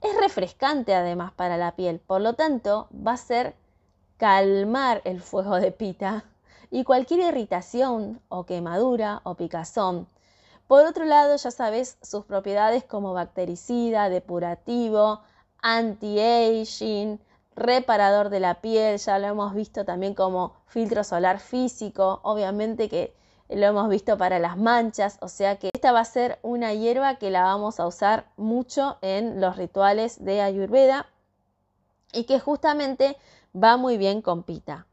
Es 0.02 0.16
refrescante 0.20 0.96
además 0.96 1.32
para 1.32 1.58
la 1.58 1.76
piel, 1.76 2.00
por 2.00 2.22
lo 2.22 2.34
tanto 2.34 2.88
va 2.96 3.14
a 3.14 3.18
ser 3.18 3.56
calmar 4.18 5.02
el 5.06 5.22
fuego 5.22 5.56
de 5.56 5.72
pita 5.72 6.26
y 6.70 6.84
cualquier 6.84 7.20
irritación 7.22 8.22
o 8.30 8.46
quemadura 8.46 9.22
o 9.24 9.36
picazón. 9.36 10.08
Por 10.68 10.86
otro 10.86 11.06
lado, 11.06 11.36
ya 11.36 11.52
sabes 11.52 11.98
sus 12.02 12.26
propiedades 12.26 12.84
como 12.84 13.14
bactericida, 13.14 14.10
depurativo, 14.10 15.22
anti-aging, 15.62 17.20
reparador 17.56 18.30
de 18.30 18.40
la 18.40 18.62
piel, 18.62 18.98
ya 18.98 19.20
lo 19.20 19.28
hemos 19.28 19.54
visto 19.54 19.86
también 19.86 20.14
como 20.14 20.56
filtro 20.66 21.04
solar 21.04 21.40
físico, 21.40 22.20
obviamente 22.24 22.90
que 22.90 23.14
lo 23.50 23.66
hemos 23.66 23.90
visto 23.90 24.18
para 24.18 24.40
las 24.40 24.58
manchas, 24.58 25.18
o 25.22 25.28
sea 25.28 25.58
que 25.58 25.70
esta 25.74 25.92
va 25.92 26.00
a 26.00 26.06
ser 26.06 26.40
una 26.42 26.74
hierba 26.74 27.16
que 27.16 27.30
la 27.30 27.44
vamos 27.44 27.80
a 27.80 27.88
usar 27.88 28.26
mucho 28.38 28.98
en 29.02 29.42
los 29.42 29.58
rituales 29.58 30.24
de 30.24 30.42
Ayurveda 30.42 31.08
y 32.14 32.24
que 32.24 32.40
justamente 32.40 33.18
va 33.54 33.78
muy 33.78 33.98
bien 33.98 34.22
con 34.22 34.44
pita. 34.44 34.88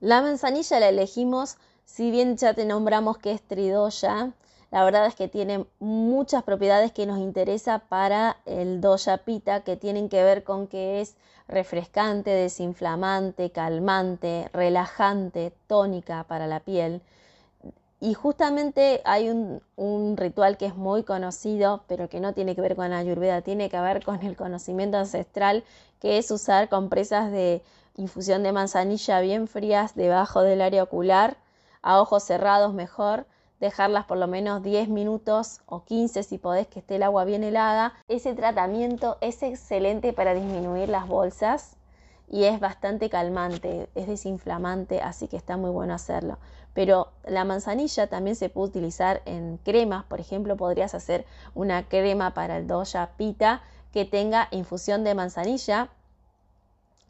La 0.00 0.22
manzanilla 0.22 0.80
la 0.80 0.88
elegimos, 0.88 1.58
si 1.84 2.10
bien 2.10 2.36
ya 2.36 2.54
te 2.54 2.64
nombramos 2.64 3.18
que 3.18 3.32
es 3.32 3.42
tridoya, 3.42 4.32
la 4.70 4.84
verdad 4.84 5.06
es 5.06 5.14
que 5.14 5.28
tiene 5.28 5.64
muchas 5.78 6.42
propiedades 6.42 6.92
que 6.92 7.06
nos 7.06 7.18
interesa 7.18 7.78
para 7.78 8.36
el 8.44 8.80
doya 8.80 9.18
pita, 9.18 9.60
que 9.60 9.76
tienen 9.76 10.08
que 10.08 10.22
ver 10.22 10.44
con 10.44 10.66
que 10.66 11.00
es 11.00 11.16
refrescante, 11.48 12.30
desinflamante, 12.30 13.50
calmante, 13.50 14.50
relajante, 14.52 15.54
tónica 15.66 16.24
para 16.24 16.46
la 16.46 16.60
piel. 16.60 17.00
Y 18.00 18.14
justamente 18.14 19.00
hay 19.04 19.30
un, 19.30 19.62
un, 19.76 20.16
ritual 20.16 20.56
que 20.56 20.66
es 20.66 20.76
muy 20.76 21.02
conocido, 21.02 21.82
pero 21.88 22.08
que 22.08 22.20
no 22.20 22.32
tiene 22.34 22.54
que 22.54 22.60
ver 22.60 22.76
con 22.76 22.90
la 22.90 22.98
ayurveda, 22.98 23.40
tiene 23.40 23.70
que 23.70 23.80
ver 23.80 24.04
con 24.04 24.22
el 24.22 24.36
conocimiento 24.36 24.98
ancestral, 24.98 25.64
que 25.98 26.18
es 26.18 26.30
usar 26.30 26.68
compresas 26.68 27.32
de 27.32 27.62
infusión 27.96 28.44
de 28.44 28.52
manzanilla 28.52 29.20
bien 29.20 29.48
frías 29.48 29.96
debajo 29.96 30.42
del 30.42 30.60
área 30.60 30.84
ocular, 30.84 31.38
a 31.82 32.00
ojos 32.00 32.22
cerrados 32.22 32.72
mejor, 32.72 33.26
dejarlas 33.60 34.04
por 34.04 34.18
lo 34.18 34.26
menos 34.26 34.62
10 34.62 34.88
minutos 34.88 35.60
o 35.66 35.84
15 35.84 36.22
si 36.22 36.38
podés 36.38 36.66
que 36.66 36.78
esté 36.80 36.96
el 36.96 37.02
agua 37.02 37.24
bien 37.24 37.44
helada. 37.44 37.94
Ese 38.08 38.34
tratamiento 38.34 39.18
es 39.20 39.42
excelente 39.42 40.12
para 40.12 40.34
disminuir 40.34 40.88
las 40.88 41.08
bolsas 41.08 41.76
y 42.30 42.44
es 42.44 42.60
bastante 42.60 43.08
calmante, 43.08 43.88
es 43.94 44.06
desinflamante, 44.06 45.00
así 45.00 45.28
que 45.28 45.36
está 45.36 45.56
muy 45.56 45.70
bueno 45.70 45.94
hacerlo. 45.94 46.38
Pero 46.74 47.08
la 47.24 47.44
manzanilla 47.44 48.08
también 48.08 48.36
se 48.36 48.50
puede 48.50 48.68
utilizar 48.68 49.22
en 49.24 49.58
cremas, 49.64 50.04
por 50.04 50.20
ejemplo, 50.20 50.56
podrías 50.56 50.94
hacer 50.94 51.24
una 51.54 51.88
crema 51.88 52.34
para 52.34 52.58
el 52.58 52.66
doya 52.66 53.10
pita 53.16 53.62
que 53.92 54.04
tenga 54.04 54.48
infusión 54.50 55.02
de 55.04 55.14
manzanilla 55.14 55.88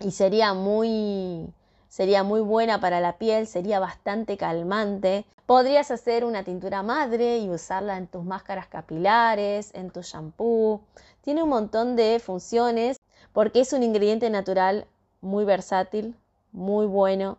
y 0.00 0.12
sería 0.12 0.54
muy 0.54 1.52
sería 1.88 2.22
muy 2.22 2.40
buena 2.40 2.80
para 2.80 3.00
la 3.00 3.18
piel, 3.18 3.46
sería 3.46 3.80
bastante 3.80 4.36
calmante. 4.36 5.24
Podrías 5.48 5.90
hacer 5.90 6.26
una 6.26 6.44
tintura 6.44 6.82
madre 6.82 7.38
y 7.38 7.48
usarla 7.48 7.96
en 7.96 8.06
tus 8.06 8.22
máscaras 8.22 8.66
capilares, 8.66 9.70
en 9.72 9.88
tu 9.90 10.02
shampoo. 10.02 10.82
Tiene 11.22 11.42
un 11.42 11.48
montón 11.48 11.96
de 11.96 12.20
funciones 12.20 12.98
porque 13.32 13.60
es 13.60 13.72
un 13.72 13.82
ingrediente 13.82 14.28
natural 14.28 14.86
muy 15.22 15.46
versátil, 15.46 16.14
muy 16.52 16.84
bueno. 16.84 17.38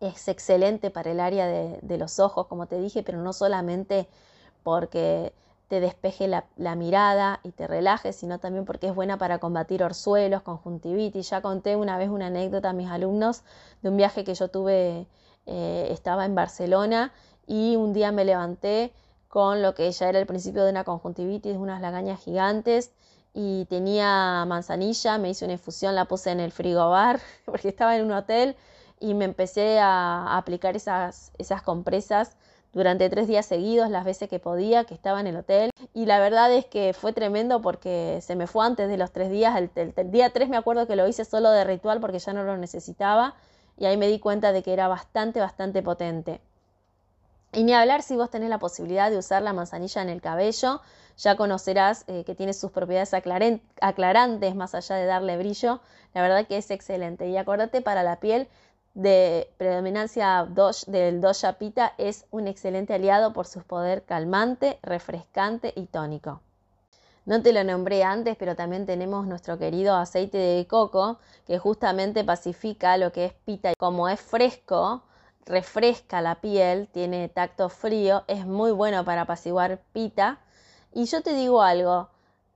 Es 0.00 0.28
excelente 0.28 0.90
para 0.90 1.10
el 1.10 1.20
área 1.20 1.46
de, 1.46 1.96
los 1.96 2.20
ojos, 2.20 2.48
como 2.48 2.66
te 2.66 2.78
dije, 2.78 3.02
pero 3.02 3.22
no 3.22 3.32
solamente 3.32 4.06
porque 4.62 5.32
te 5.68 5.80
despeje 5.80 6.28
la, 6.28 6.74
mirada 6.76 7.40
y 7.44 7.52
te 7.52 7.66
relaje, 7.66 8.12
sino 8.12 8.38
también 8.40 8.66
porque 8.66 8.88
es 8.88 8.94
buena 8.94 9.16
para 9.16 9.38
combatir 9.38 9.82
orzuelos, 9.82 10.42
conjuntivitis. 10.42 11.30
Ya 11.30 11.40
conté 11.40 11.76
una 11.76 11.96
vez 11.96 12.10
una 12.10 12.26
anécdota 12.26 12.68
a 12.68 12.74
mis 12.74 12.90
alumnos 12.90 13.42
de 13.80 13.88
un 13.88 13.96
viaje 13.96 14.22
que 14.22 14.34
yo 14.34 14.48
tuve, 14.48 15.06
eh, 15.46 15.88
estaba 15.90 16.24
en 16.24 16.34
Barcelona 16.34 17.12
y 17.46 17.76
un 17.76 17.92
día 17.92 18.12
me 18.12 18.24
levanté 18.24 18.92
con 19.28 19.62
lo 19.62 19.74
que 19.74 19.90
ya 19.90 20.08
era 20.08 20.18
el 20.18 20.26
principio 20.26 20.64
de 20.64 20.70
una 20.70 20.84
conjuntivitis, 20.84 21.56
unas 21.56 21.80
lagañas 21.80 22.20
gigantes 22.20 22.92
y 23.34 23.66
tenía 23.66 24.44
manzanilla, 24.46 25.18
me 25.18 25.30
hice 25.30 25.44
una 25.44 25.54
infusión, 25.54 25.94
la 25.94 26.06
puse 26.06 26.30
en 26.30 26.40
el 26.40 26.52
frigobar 26.52 27.20
porque 27.44 27.68
estaba 27.68 27.96
en 27.96 28.04
un 28.04 28.12
hotel 28.12 28.56
y 28.98 29.14
me 29.14 29.24
empecé 29.24 29.78
a, 29.78 30.36
aplicar 30.36 30.76
esas, 30.76 31.32
esas 31.38 31.62
compresas 31.62 32.36
durante 32.76 33.08
tres 33.08 33.26
días 33.26 33.46
seguidos, 33.46 33.88
las 33.88 34.04
veces 34.04 34.28
que 34.28 34.38
podía, 34.38 34.84
que 34.84 34.92
estaba 34.92 35.20
en 35.20 35.26
el 35.26 35.36
hotel. 35.36 35.70
Y 35.94 36.04
la 36.04 36.18
verdad 36.18 36.52
es 36.52 36.66
que 36.66 36.92
fue 36.92 37.14
tremendo 37.14 37.62
porque 37.62 38.20
se 38.20 38.36
me 38.36 38.46
fue 38.46 38.66
antes 38.66 38.88
de 38.88 38.98
los 38.98 39.12
tres 39.12 39.30
días. 39.30 39.56
El, 39.56 40.10
día 40.10 40.30
tres 40.30 40.50
me 40.50 40.58
acuerdo 40.58 40.86
que 40.86 40.94
lo 40.94 41.08
hice 41.08 41.24
solo 41.24 41.50
de 41.50 41.64
ritual 41.64 42.00
porque 42.00 42.18
ya 42.18 42.34
no 42.34 42.44
lo 42.44 42.58
necesitaba. 42.58 43.34
Y 43.76 43.86
ahí 43.86 43.96
me 43.96 44.08
di 44.08 44.18
cuenta 44.18 44.52
de 44.52 44.62
que 44.62 44.72
era 44.72 44.88
bastante, 44.88 45.40
bastante 45.40 45.82
potente. 45.82 46.40
Y 47.52 47.64
ni 47.64 47.72
hablar 47.72 48.02
si 48.02 48.16
vos 48.16 48.30
tenés 48.30 48.50
la 48.50 48.58
posibilidad 48.58 49.10
de 49.10 49.18
usar 49.18 49.42
la 49.42 49.52
manzanilla 49.52 50.02
en 50.02 50.08
el 50.08 50.20
cabello, 50.20 50.80
ya 51.16 51.36
conocerás 51.36 52.04
eh, 52.06 52.24
que 52.24 52.34
tiene 52.34 52.52
sus 52.52 52.70
propiedades 52.70 53.14
aclarantes 53.14 54.54
más 54.54 54.74
allá 54.74 54.96
de 54.96 55.06
darle 55.06 55.38
brillo. 55.38 55.80
La 56.12 56.22
verdad 56.22 56.46
que 56.46 56.58
es 56.58 56.70
excelente. 56.70 57.28
Y 57.28 57.36
acordate 57.36 57.80
para 57.80 58.02
la 58.02 58.20
piel 58.20 58.48
de 58.94 59.50
predominancia 59.58 60.46
del 60.86 61.20
dosha 61.20 61.54
pita 61.54 61.92
es 61.98 62.26
un 62.30 62.48
excelente 62.48 62.94
aliado 62.94 63.32
por 63.32 63.46
su 63.46 63.62
poder 63.62 64.04
calmante, 64.04 64.78
refrescante 64.82 65.72
y 65.76 65.86
tónico. 65.86 66.40
No 67.26 67.42
te 67.42 67.52
lo 67.52 67.64
nombré 67.64 68.04
antes, 68.04 68.36
pero 68.36 68.54
también 68.54 68.86
tenemos 68.86 69.26
nuestro 69.26 69.58
querido 69.58 69.96
aceite 69.96 70.38
de 70.38 70.64
coco 70.68 71.18
que 71.44 71.58
justamente 71.58 72.22
pacifica 72.22 72.96
lo 72.98 73.10
que 73.10 73.24
es 73.24 73.32
pita. 73.32 73.74
Como 73.76 74.08
es 74.08 74.20
fresco, 74.20 75.02
refresca 75.44 76.20
la 76.20 76.36
piel, 76.36 76.86
tiene 76.86 77.28
tacto 77.28 77.68
frío, 77.68 78.22
es 78.28 78.46
muy 78.46 78.70
bueno 78.70 79.04
para 79.04 79.22
apaciguar 79.22 79.80
pita. 79.92 80.38
Y 80.92 81.06
yo 81.06 81.20
te 81.20 81.34
digo 81.34 81.62
algo, 81.62 82.10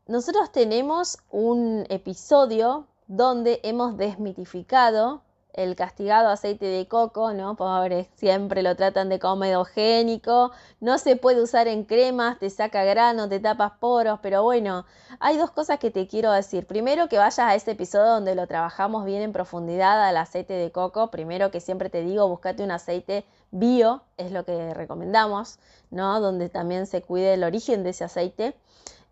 nosotros 0.07 0.53
tenemos 0.53 1.19
un 1.33 1.85
episodio 1.89 2.87
donde 3.09 3.59
hemos 3.65 3.97
desmitificado 3.97 5.23
el 5.55 5.77
castigado 5.77 6.29
aceite 6.29 6.67
de 6.67 6.87
coco, 6.87 7.33
¿no? 7.33 7.57
Pobre, 7.57 8.09
siempre 8.15 8.63
lo 8.63 8.77
tratan 8.77 9.09
de 9.09 9.19
comedogénico, 9.19 10.53
no 10.81 10.99
se 10.99 11.17
puede 11.17 11.43
usar 11.43 11.69
en 11.69 11.85
cremas, 11.85 12.39
te 12.39 12.51
saca 12.51 12.85
grano, 12.85 13.29
te 13.29 13.41
tapas 13.41 13.73
poros, 13.81 14.21
pero 14.23 14.43
bueno, 14.43 14.87
hay 15.19 15.37
dos 15.37 15.51
cosas 15.51 15.79
que 15.79 15.91
te 15.91 16.07
quiero 16.07 16.33
decir. 16.33 16.67
Primero 16.67 17.09
que 17.09 17.19
vayas 17.19 17.39
a 17.39 17.55
ese 17.55 17.73
episodio 17.73 18.07
donde 18.07 18.35
lo 18.35 18.47
trabajamos 18.47 19.05
bien 19.05 19.23
en 19.23 19.33
profundidad 19.33 20.03
al 20.03 20.17
aceite 20.17 20.53
de 20.55 20.71
coco. 20.71 21.11
Primero 21.11 21.51
que 21.51 21.61
siempre 21.61 21.91
te 21.91 22.03
digo, 22.03 22.29
búscate 22.29 22.63
un 22.63 22.71
aceite 22.71 23.25
bio, 23.51 24.03
es 24.17 24.33
lo 24.33 24.45
que 24.45 24.75
recomendamos, 24.75 25.59
¿no? 25.91 26.21
Donde 26.21 26.49
también 26.49 26.87
se 26.87 27.03
cuide 27.03 27.35
el 27.35 27.45
origen 27.45 27.83
de 27.83 27.91
ese 27.91 28.05
aceite. 28.05 28.55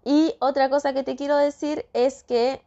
Y 0.04 0.34
otra 0.38 0.70
cosa 0.70 0.92
que 0.92 1.02
te 1.02 1.16
quiero 1.16 1.36
decir 1.36 1.86
es 1.92 2.22
que 2.22 2.62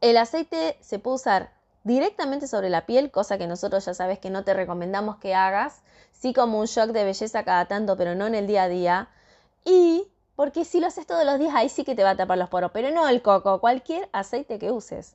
el 0.00 0.16
aceite 0.16 0.76
se 0.80 0.98
puede 0.98 1.16
usar 1.16 1.55
directamente 1.86 2.48
sobre 2.48 2.68
la 2.68 2.84
piel, 2.84 3.12
cosa 3.12 3.38
que 3.38 3.46
nosotros 3.46 3.84
ya 3.84 3.94
sabes 3.94 4.18
que 4.18 4.28
no 4.28 4.42
te 4.42 4.54
recomendamos 4.54 5.18
que 5.18 5.36
hagas, 5.36 5.82
sí 6.10 6.34
como 6.34 6.58
un 6.58 6.66
shock 6.66 6.90
de 6.90 7.04
belleza 7.04 7.44
cada 7.44 7.66
tanto, 7.66 7.96
pero 7.96 8.16
no 8.16 8.26
en 8.26 8.34
el 8.34 8.48
día 8.48 8.64
a 8.64 8.68
día. 8.68 9.08
Y 9.64 10.08
porque 10.34 10.64
si 10.64 10.80
lo 10.80 10.88
haces 10.88 11.06
todos 11.06 11.24
los 11.24 11.38
días, 11.38 11.54
ahí 11.54 11.68
sí 11.68 11.84
que 11.84 11.94
te 11.94 12.02
va 12.02 12.10
a 12.10 12.16
tapar 12.16 12.38
los 12.38 12.48
poros, 12.48 12.72
pero 12.72 12.90
no 12.90 13.08
el 13.08 13.22
coco, 13.22 13.60
cualquier 13.60 14.08
aceite 14.12 14.58
que 14.58 14.72
uses. 14.72 15.14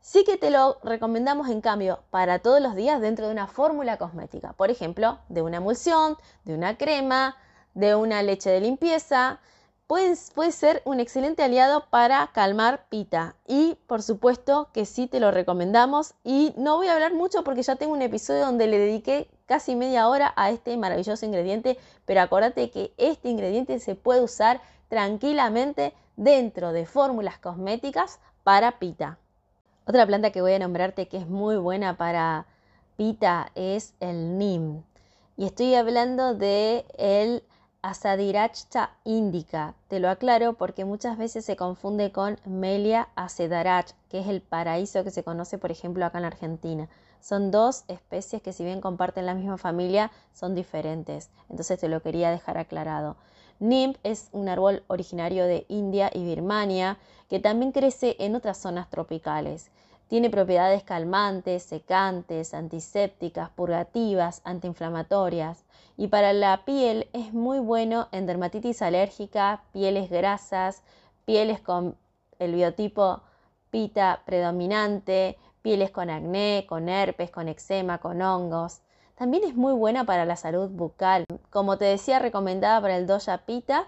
Sí 0.00 0.24
que 0.24 0.36
te 0.36 0.50
lo 0.50 0.78
recomendamos 0.82 1.48
en 1.50 1.60
cambio 1.60 2.00
para 2.10 2.40
todos 2.40 2.60
los 2.60 2.74
días 2.74 3.00
dentro 3.00 3.26
de 3.26 3.32
una 3.32 3.46
fórmula 3.46 3.96
cosmética, 3.96 4.54
por 4.54 4.72
ejemplo, 4.72 5.20
de 5.28 5.42
una 5.42 5.58
emulsión, 5.58 6.16
de 6.44 6.54
una 6.54 6.76
crema, 6.76 7.36
de 7.74 7.94
una 7.94 8.24
leche 8.24 8.50
de 8.50 8.60
limpieza, 8.60 9.38
puede, 9.86 10.16
ser 10.52 10.82
un 10.84 11.00
excelente 11.00 11.42
aliado 11.42 11.86
para 11.90 12.28
calmar 12.32 12.86
pita. 12.88 13.36
Y 13.46 13.76
por 13.86 14.02
supuesto 14.02 14.68
que 14.72 14.84
sí 14.84 15.06
te 15.06 15.20
lo 15.20 15.30
recomendamos. 15.30 16.14
Y 16.24 16.54
no 16.56 16.76
voy 16.76 16.88
a 16.88 16.94
hablar 16.94 17.14
mucho 17.14 17.44
porque 17.44 17.62
ya 17.62 17.76
tengo 17.76 17.92
un 17.92 18.02
episodio 18.02 18.46
donde 18.46 18.66
le 18.66 18.78
dediqué 18.78 19.28
casi 19.46 19.76
media 19.76 20.08
hora 20.08 20.32
a 20.36 20.50
este 20.50 20.76
maravilloso 20.76 21.24
ingrediente. 21.24 21.78
Pero 22.04 22.20
acuérdate 22.20 22.70
que 22.70 22.92
este 22.96 23.28
ingrediente 23.28 23.78
se 23.78 23.94
puede 23.94 24.22
usar 24.22 24.60
tranquilamente 24.88 25.94
dentro 26.16 26.72
de 26.72 26.86
fórmulas 26.86 27.38
cosméticas 27.38 28.18
para 28.42 28.78
pita. 28.78 29.18
Otra 29.86 30.06
planta 30.06 30.32
que 30.32 30.40
voy 30.40 30.52
a 30.54 30.58
nombrarte 30.58 31.06
que 31.06 31.18
es 31.18 31.28
muy 31.28 31.56
buena 31.56 31.96
para 31.96 32.46
pita 32.96 33.52
es 33.54 33.94
el 34.00 34.36
NIM. 34.38 34.82
Y 35.36 35.46
estoy 35.46 35.74
hablando 35.74 36.34
de 36.34 36.86
el 36.96 37.44
Azadirachta 37.88 38.90
indica. 39.04 39.76
Te 39.86 40.00
lo 40.00 40.10
aclaro 40.10 40.54
porque 40.54 40.84
muchas 40.84 41.16
veces 41.16 41.44
se 41.44 41.54
confunde 41.54 42.10
con 42.10 42.36
Melia 42.44 43.10
acedarach, 43.14 43.92
que 44.08 44.18
es 44.18 44.26
el 44.26 44.40
paraíso 44.40 45.04
que 45.04 45.12
se 45.12 45.22
conoce, 45.22 45.56
por 45.56 45.70
ejemplo, 45.70 46.04
acá 46.04 46.18
en 46.18 46.22
la 46.22 46.28
Argentina. 46.28 46.88
Son 47.20 47.52
dos 47.52 47.84
especies 47.86 48.42
que 48.42 48.52
si 48.52 48.64
bien 48.64 48.80
comparten 48.80 49.24
la 49.24 49.34
misma 49.34 49.56
familia, 49.56 50.10
son 50.32 50.56
diferentes. 50.56 51.30
Entonces 51.48 51.78
te 51.78 51.88
lo 51.88 52.02
quería 52.02 52.32
dejar 52.32 52.58
aclarado. 52.58 53.14
Nimb 53.60 53.96
es 54.02 54.30
un 54.32 54.48
árbol 54.48 54.82
originario 54.88 55.44
de 55.44 55.64
India 55.68 56.10
y 56.12 56.24
Birmania 56.24 56.98
que 57.28 57.38
también 57.38 57.70
crece 57.70 58.16
en 58.18 58.34
otras 58.34 58.58
zonas 58.58 58.90
tropicales. 58.90 59.70
Tiene 60.08 60.30
propiedades 60.30 60.84
calmantes, 60.84 61.64
secantes, 61.64 62.54
antisépticas, 62.54 63.50
purgativas, 63.50 64.40
antiinflamatorias 64.44 65.64
y 65.96 66.08
para 66.08 66.32
la 66.32 66.64
piel 66.64 67.08
es 67.12 67.32
muy 67.32 67.58
bueno 67.58 68.08
en 68.12 68.26
dermatitis 68.26 68.82
alérgica, 68.82 69.64
pieles 69.72 70.08
grasas, 70.08 70.82
pieles 71.24 71.60
con 71.60 71.96
el 72.38 72.54
biotipo 72.54 73.22
pita 73.70 74.22
predominante, 74.24 75.38
pieles 75.60 75.90
con 75.90 76.08
acné, 76.08 76.66
con 76.68 76.88
herpes, 76.88 77.30
con 77.30 77.48
eczema, 77.48 77.98
con 77.98 78.22
hongos. 78.22 78.82
También 79.16 79.42
es 79.42 79.56
muy 79.56 79.72
buena 79.72 80.04
para 80.04 80.24
la 80.24 80.36
salud 80.36 80.68
bucal. 80.70 81.24
Como 81.50 81.78
te 81.78 81.86
decía, 81.86 82.20
recomendada 82.20 82.80
para 82.80 82.96
el 82.96 83.06
doya 83.06 83.38
pita, 83.38 83.86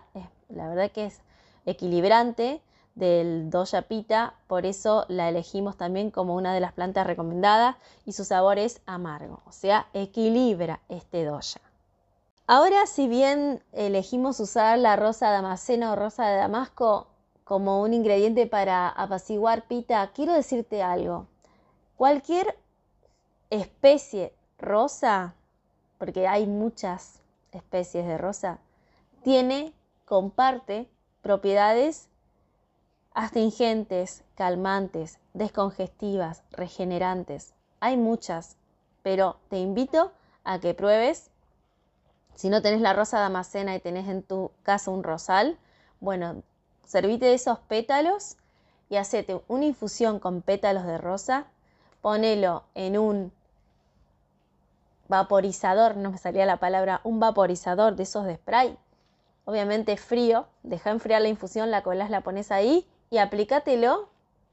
la 0.48 0.68
verdad 0.68 0.90
que 0.90 1.06
es 1.06 1.20
equilibrante, 1.64 2.60
del 2.98 3.48
doya 3.48 3.82
pita, 3.82 4.34
por 4.48 4.66
eso 4.66 5.04
la 5.08 5.28
elegimos 5.28 5.76
también 5.76 6.10
como 6.10 6.34
una 6.34 6.52
de 6.52 6.60
las 6.60 6.72
plantas 6.72 7.06
recomendadas 7.06 7.76
y 8.04 8.12
su 8.12 8.24
sabor 8.24 8.58
es 8.58 8.80
amargo, 8.86 9.40
o 9.46 9.52
sea, 9.52 9.86
equilibra 9.92 10.80
este 10.88 11.24
doya. 11.24 11.60
Ahora, 12.48 12.86
si 12.86 13.06
bien 13.06 13.62
elegimos 13.72 14.40
usar 14.40 14.78
la 14.78 14.96
rosa 14.96 15.30
damascena 15.30 15.92
o 15.92 15.96
rosa 15.96 16.26
de 16.26 16.36
damasco 16.36 17.06
como 17.44 17.82
un 17.82 17.94
ingrediente 17.94 18.46
para 18.46 18.88
apaciguar 18.88 19.68
pita, 19.68 20.10
quiero 20.12 20.32
decirte 20.32 20.82
algo. 20.82 21.26
Cualquier 21.96 22.58
especie 23.50 24.32
rosa, 24.58 25.34
porque 25.98 26.26
hay 26.26 26.46
muchas 26.46 27.20
especies 27.52 28.06
de 28.06 28.18
rosa, 28.18 28.58
tiene, 29.22 29.72
comparte 30.04 30.88
propiedades 31.22 32.08
astringentes, 33.18 34.22
calmantes, 34.36 35.18
descongestivas, 35.34 36.44
regenerantes. 36.52 37.52
Hay 37.80 37.96
muchas, 37.96 38.56
pero 39.02 39.38
te 39.50 39.58
invito 39.58 40.12
a 40.44 40.60
que 40.60 40.72
pruebes. 40.72 41.32
Si 42.36 42.48
no 42.48 42.62
tenés 42.62 42.80
la 42.80 42.92
rosa 42.92 43.18
damascena 43.18 43.74
y 43.74 43.80
tenés 43.80 44.06
en 44.06 44.22
tu 44.22 44.52
casa 44.62 44.92
un 44.92 45.02
rosal, 45.02 45.58
bueno, 45.98 46.44
servite 46.86 47.26
de 47.26 47.34
esos 47.34 47.58
pétalos 47.58 48.36
y 48.88 48.98
hacete 48.98 49.42
una 49.48 49.64
infusión 49.64 50.20
con 50.20 50.40
pétalos 50.40 50.84
de 50.84 50.98
rosa, 50.98 51.46
ponelo 52.00 52.66
en 52.76 52.98
un 52.98 53.32
vaporizador, 55.08 55.96
no 55.96 56.12
me 56.12 56.18
salía 56.18 56.46
la 56.46 56.58
palabra, 56.58 57.00
un 57.02 57.18
vaporizador 57.18 57.96
de 57.96 58.04
esos 58.04 58.26
de 58.26 58.36
spray, 58.36 58.78
obviamente 59.44 59.96
frío, 59.96 60.46
deja 60.62 60.90
enfriar 60.90 61.20
la 61.20 61.28
infusión, 61.28 61.72
la 61.72 61.82
colas, 61.82 62.10
la 62.10 62.20
pones 62.20 62.52
ahí 62.52 62.86
y 63.10 63.18
aplícatelo 63.18 64.08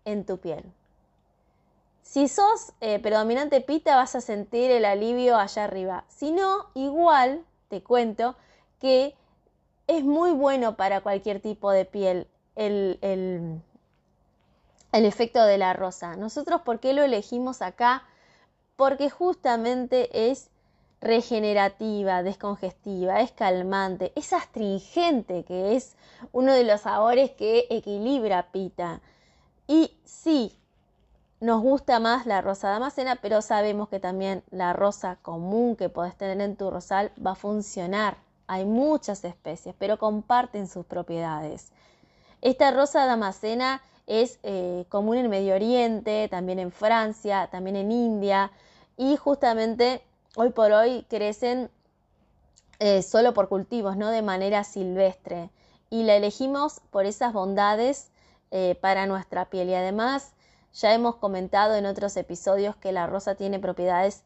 en 0.05 0.25
tu 0.25 0.37
piel. 0.37 0.63
Si 2.01 2.27
sos 2.27 2.71
eh, 2.81 2.99
predominante 2.99 3.61
pita 3.61 3.95
vas 3.95 4.15
a 4.15 4.21
sentir 4.21 4.71
el 4.71 4.85
alivio 4.85 5.37
allá 5.37 5.63
arriba. 5.63 6.05
Si 6.07 6.31
no, 6.31 6.67
igual 6.75 7.43
te 7.67 7.81
cuento 7.81 8.35
que 8.79 9.15
es 9.87 10.03
muy 10.03 10.31
bueno 10.31 10.75
para 10.77 11.01
cualquier 11.01 11.39
tipo 11.39 11.71
de 11.71 11.85
piel 11.85 12.27
el, 12.55 12.99
el, 13.01 13.61
el 14.91 15.05
efecto 15.05 15.43
de 15.43 15.57
la 15.57 15.73
rosa. 15.73 16.15
Nosotros, 16.15 16.61
¿por 16.61 16.79
qué 16.79 16.93
lo 16.93 17.03
elegimos 17.03 17.61
acá? 17.61 18.03
Porque 18.75 19.09
justamente 19.09 20.31
es 20.31 20.49
regenerativa, 21.01 22.23
descongestiva, 22.23 23.21
es 23.21 23.31
calmante, 23.31 24.11
es 24.15 24.33
astringente, 24.33 25.43
que 25.43 25.75
es 25.75 25.95
uno 26.31 26.53
de 26.53 26.63
los 26.63 26.81
sabores 26.81 27.31
que 27.31 27.67
equilibra 27.69 28.51
pita. 28.51 29.01
Y 29.67 29.91
sí, 30.03 30.55
nos 31.39 31.61
gusta 31.61 31.99
más 31.99 32.25
la 32.25 32.41
rosa 32.41 32.69
damascena, 32.69 33.17
pero 33.17 33.41
sabemos 33.41 33.89
que 33.89 33.99
también 33.99 34.43
la 34.51 34.73
rosa 34.73 35.17
común 35.21 35.75
que 35.75 35.89
podés 35.89 36.15
tener 36.15 36.41
en 36.41 36.55
tu 36.55 36.71
rosal 36.71 37.11
va 37.23 37.31
a 37.31 37.35
funcionar. 37.35 38.17
Hay 38.47 38.65
muchas 38.65 39.23
especies, 39.25 39.75
pero 39.77 39.99
comparten 39.99 40.67
sus 40.67 40.85
propiedades. 40.85 41.71
Esta 42.41 42.71
rosa 42.71 43.05
damascena 43.05 43.81
es 44.07 44.39
eh, 44.43 44.85
común 44.89 45.17
en 45.17 45.29
Medio 45.29 45.55
Oriente, 45.55 46.27
también 46.29 46.59
en 46.59 46.71
Francia, 46.71 47.49
también 47.51 47.75
en 47.75 47.91
India, 47.91 48.51
y 48.97 49.17
justamente 49.17 50.01
hoy 50.35 50.49
por 50.49 50.71
hoy 50.71 51.05
crecen 51.09 51.69
eh, 52.79 53.01
solo 53.01 53.33
por 53.33 53.47
cultivos, 53.47 53.97
no 53.97 54.09
de 54.09 54.21
manera 54.21 54.63
silvestre. 54.63 55.49
Y 55.89 56.03
la 56.03 56.15
elegimos 56.15 56.81
por 56.91 57.05
esas 57.05 57.33
bondades 57.33 58.11
eh, 58.51 58.77
para 58.81 59.05
nuestra 59.07 59.45
piel. 59.49 59.69
Y 59.69 59.75
además 59.75 60.33
ya 60.73 60.93
hemos 60.93 61.15
comentado 61.15 61.75
en 61.75 61.85
otros 61.85 62.17
episodios 62.17 62.75
que 62.75 62.91
la 62.91 63.07
rosa 63.07 63.35
tiene 63.35 63.59
propiedades 63.59 64.23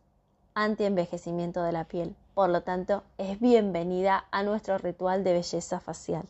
anti-envejecimiento 0.56 1.62
de 1.62 1.72
la 1.72 1.86
piel. 1.86 2.16
Por 2.34 2.50
lo 2.50 2.62
tanto, 2.62 3.04
es 3.18 3.40
bienvenida 3.40 4.26
a 4.32 4.44
nuestro 4.44 4.78
ritual 4.78 5.24
de 5.24 5.34
belleza 5.34 5.80
facial. 5.80 6.24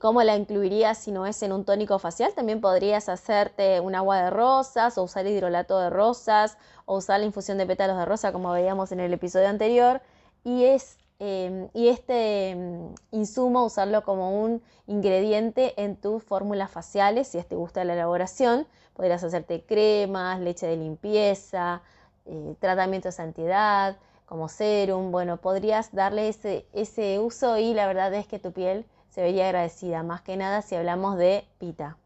¿Cómo 0.00 0.22
la 0.22 0.34
incluirías 0.34 0.96
si 0.96 1.12
no 1.12 1.26
es 1.26 1.42
en 1.42 1.52
un 1.52 1.66
tónico 1.66 1.98
facial? 1.98 2.32
También 2.32 2.62
podrías 2.62 3.10
hacerte 3.10 3.80
un 3.80 3.94
agua 3.94 4.22
de 4.22 4.30
rosas 4.30 4.96
o 4.96 5.02
usar 5.02 5.26
hidrolato 5.26 5.78
de 5.78 5.90
rosas 5.90 6.56
o 6.86 6.96
usar 6.96 7.20
la 7.20 7.26
infusión 7.26 7.58
de 7.58 7.66
pétalos 7.66 7.98
de 7.98 8.06
rosa 8.06 8.32
como 8.32 8.50
veíamos 8.50 8.92
en 8.92 9.00
el 9.00 9.12
episodio 9.12 9.48
anterior. 9.48 10.00
Y, 10.42 10.64
es, 10.64 10.96
em, 11.18 11.68
y 11.74 11.88
este 11.88 12.48
em, 12.48 12.94
insumo 13.10 13.62
usarlo 13.62 14.02
como 14.02 14.42
un 14.42 14.62
ingrediente 14.86 15.74
en 15.76 15.96
tus 15.96 16.24
fórmulas 16.24 16.70
faciales 16.70 17.28
si 17.28 17.42
te 17.42 17.54
gusta 17.54 17.84
la 17.84 17.92
elaboración. 17.92 18.66
Podrías 18.94 19.22
hacerte 19.22 19.66
cremas, 19.66 20.40
leche 20.40 20.66
de 20.66 20.78
limpieza, 20.78 21.82
eh, 22.24 22.54
tratamientos 22.58 23.18
de 23.18 23.22
antiedad 23.22 23.98
como 24.24 24.48
serum. 24.48 25.12
Bueno, 25.12 25.36
podrías 25.36 25.92
darle 25.92 26.30
ese, 26.30 26.64
ese 26.72 27.18
uso 27.18 27.58
y 27.58 27.74
la 27.74 27.86
verdad 27.86 28.14
es 28.14 28.26
que 28.26 28.38
tu 28.38 28.52
piel 28.52 28.86
se 29.10 29.22
vería 29.22 29.46
agradecida, 29.46 30.02
más 30.02 30.22
que 30.22 30.36
nada 30.36 30.62
si 30.62 30.76
hablamos 30.76 31.16
de 31.16 31.44
pita. 31.58 31.96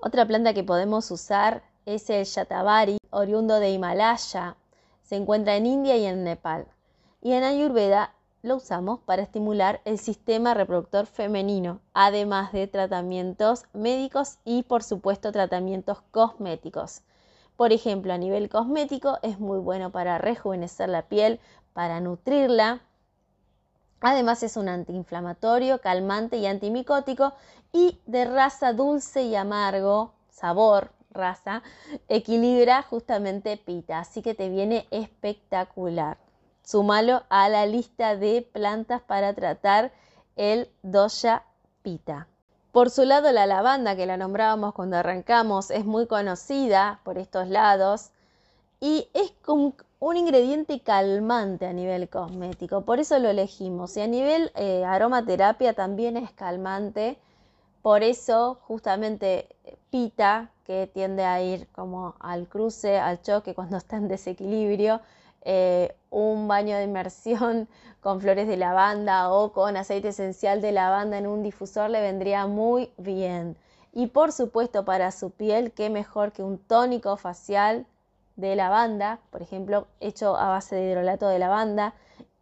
Otra 0.00 0.26
planta 0.26 0.54
que 0.54 0.64
podemos 0.64 1.10
usar 1.10 1.62
es 1.86 2.10
el 2.10 2.24
shatavari, 2.24 2.98
oriundo 3.10 3.60
de 3.60 3.70
Himalaya. 3.70 4.56
Se 5.02 5.16
encuentra 5.16 5.56
en 5.56 5.66
India 5.66 5.96
y 5.96 6.04
en 6.04 6.24
Nepal. 6.24 6.66
Y 7.22 7.32
en 7.32 7.44
Ayurveda 7.44 8.12
lo 8.42 8.56
usamos 8.56 9.00
para 9.00 9.22
estimular 9.22 9.80
el 9.84 9.98
sistema 9.98 10.54
reproductor 10.54 11.06
femenino, 11.06 11.80
además 11.94 12.52
de 12.52 12.66
tratamientos 12.66 13.64
médicos 13.72 14.38
y 14.44 14.62
por 14.62 14.82
supuesto 14.82 15.32
tratamientos 15.32 16.02
cosméticos. 16.10 17.02
Por 17.56 17.72
ejemplo, 17.72 18.12
a 18.12 18.18
nivel 18.18 18.48
cosmético 18.48 19.18
es 19.22 19.40
muy 19.40 19.58
bueno 19.58 19.90
para 19.90 20.18
rejuvenecer 20.18 20.88
la 20.88 21.02
piel, 21.02 21.40
para 21.72 22.00
nutrirla, 22.00 22.80
Además 24.00 24.42
es 24.42 24.56
un 24.56 24.68
antiinflamatorio, 24.68 25.80
calmante 25.80 26.36
y 26.36 26.46
antimicótico 26.46 27.32
y 27.72 27.98
de 28.06 28.24
raza 28.24 28.72
dulce 28.72 29.22
y 29.22 29.34
amargo, 29.34 30.12
sabor, 30.30 30.90
raza, 31.10 31.62
equilibra 32.08 32.82
justamente 32.82 33.56
pita, 33.56 33.98
así 33.98 34.22
que 34.22 34.34
te 34.34 34.48
viene 34.48 34.86
espectacular. 34.90 36.18
Súmalo 36.62 37.22
a 37.28 37.48
la 37.48 37.66
lista 37.66 38.14
de 38.16 38.42
plantas 38.52 39.00
para 39.00 39.34
tratar 39.34 39.90
el 40.36 40.70
doya 40.82 41.44
pita. 41.82 42.28
Por 42.72 42.90
su 42.90 43.04
lado, 43.04 43.32
la 43.32 43.46
lavanda, 43.46 43.96
que 43.96 44.06
la 44.06 44.16
nombrábamos 44.16 44.74
cuando 44.74 44.96
arrancamos, 44.96 45.70
es 45.70 45.84
muy 45.84 46.06
conocida 46.06 47.00
por 47.02 47.18
estos 47.18 47.48
lados 47.48 48.10
y 48.80 49.08
es 49.14 49.32
un 50.00 50.16
ingrediente 50.16 50.80
calmante 50.80 51.66
a 51.66 51.72
nivel 51.72 52.08
cosmético, 52.08 52.82
por 52.82 53.00
eso 53.00 53.18
lo 53.18 53.28
elegimos. 53.30 53.96
Y 53.96 54.00
a 54.00 54.06
nivel 54.06 54.52
eh, 54.54 54.84
aromaterapia 54.84 55.74
también 55.74 56.16
es 56.16 56.30
calmante, 56.32 57.18
por 57.82 58.02
eso 58.02 58.58
justamente 58.62 59.48
Pita, 59.90 60.50
que 60.64 60.86
tiende 60.86 61.24
a 61.24 61.42
ir 61.42 61.68
como 61.68 62.14
al 62.20 62.46
cruce, 62.46 62.98
al 62.98 63.22
choque 63.22 63.54
cuando 63.54 63.76
está 63.76 63.96
en 63.96 64.08
desequilibrio, 64.08 65.00
eh, 65.42 65.96
un 66.10 66.46
baño 66.46 66.76
de 66.76 66.84
inmersión 66.84 67.68
con 68.00 68.20
flores 68.20 68.46
de 68.46 68.56
lavanda 68.56 69.32
o 69.32 69.52
con 69.52 69.76
aceite 69.76 70.08
esencial 70.08 70.60
de 70.60 70.72
lavanda 70.72 71.18
en 71.18 71.26
un 71.26 71.42
difusor 71.42 71.90
le 71.90 72.00
vendría 72.00 72.46
muy 72.46 72.92
bien. 72.98 73.56
Y 73.92 74.08
por 74.08 74.32
supuesto 74.32 74.84
para 74.84 75.10
su 75.10 75.30
piel, 75.30 75.72
qué 75.72 75.90
mejor 75.90 76.32
que 76.32 76.42
un 76.42 76.58
tónico 76.58 77.16
facial 77.16 77.86
de 78.38 78.54
lavanda, 78.54 79.18
por 79.30 79.42
ejemplo, 79.42 79.88
hecho 79.98 80.36
a 80.36 80.48
base 80.48 80.76
de 80.76 80.88
hidrolato 80.88 81.28
de 81.28 81.40
lavanda. 81.40 81.94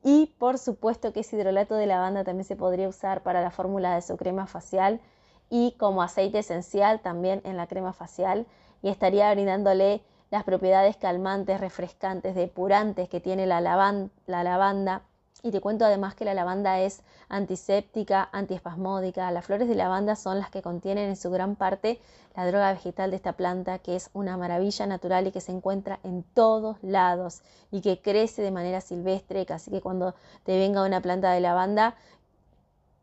Y 0.02 0.34
por 0.38 0.58
supuesto 0.58 1.12
que 1.12 1.20
ese 1.20 1.36
hidrolato 1.36 1.74
de 1.74 1.86
lavanda 1.86 2.22
también 2.22 2.44
se 2.44 2.54
podría 2.54 2.88
usar 2.88 3.22
para 3.22 3.40
la 3.40 3.50
fórmula 3.50 3.94
de 3.94 4.02
su 4.02 4.16
crema 4.16 4.46
facial 4.46 5.00
y 5.48 5.72
como 5.78 6.02
aceite 6.02 6.40
esencial 6.40 7.00
también 7.00 7.40
en 7.44 7.56
la 7.56 7.66
crema 7.66 7.92
facial 7.92 8.46
y 8.82 8.88
estaría 8.88 9.32
brindándole 9.32 10.02
las 10.30 10.44
propiedades 10.44 10.96
calmantes, 10.96 11.60
refrescantes, 11.60 12.34
depurantes 12.34 13.08
que 13.08 13.20
tiene 13.20 13.46
la, 13.46 13.60
la 13.60 14.44
lavanda 14.44 15.02
y 15.42 15.50
te 15.50 15.60
cuento 15.60 15.84
además 15.84 16.14
que 16.14 16.24
la 16.24 16.34
lavanda 16.34 16.80
es 16.80 17.02
antiséptica, 17.28 18.28
antiespasmódica. 18.32 19.30
Las 19.30 19.44
flores 19.44 19.68
de 19.68 19.74
lavanda 19.74 20.16
son 20.16 20.38
las 20.38 20.50
que 20.50 20.62
contienen 20.62 21.08
en 21.08 21.16
su 21.16 21.30
gran 21.30 21.56
parte 21.56 22.00
la 22.34 22.46
droga 22.46 22.72
vegetal 22.72 23.10
de 23.10 23.16
esta 23.16 23.34
planta, 23.34 23.78
que 23.78 23.96
es 23.96 24.10
una 24.12 24.36
maravilla 24.36 24.86
natural 24.86 25.26
y 25.26 25.32
que 25.32 25.40
se 25.40 25.52
encuentra 25.52 26.00
en 26.02 26.22
todos 26.22 26.82
lados 26.82 27.42
y 27.70 27.80
que 27.80 28.00
crece 28.00 28.42
de 28.42 28.50
manera 28.50 28.80
silvestre. 28.80 29.46
Así 29.48 29.70
que 29.70 29.80
cuando 29.80 30.14
te 30.44 30.58
venga 30.58 30.84
una 30.84 31.00
planta 31.00 31.32
de 31.32 31.40
lavanda, 31.40 31.94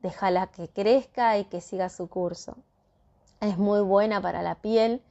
déjala 0.02 0.48
que 0.48 0.68
crezca 0.68 1.38
y 1.38 1.46
que 1.46 1.62
siga 1.62 1.90
su 1.90 2.08
curso. 2.08 2.58
Es 3.42 3.58
muy 3.58 3.82
buena 3.82 4.22
para 4.22 4.42
la 4.42 4.56
piel 4.56 5.02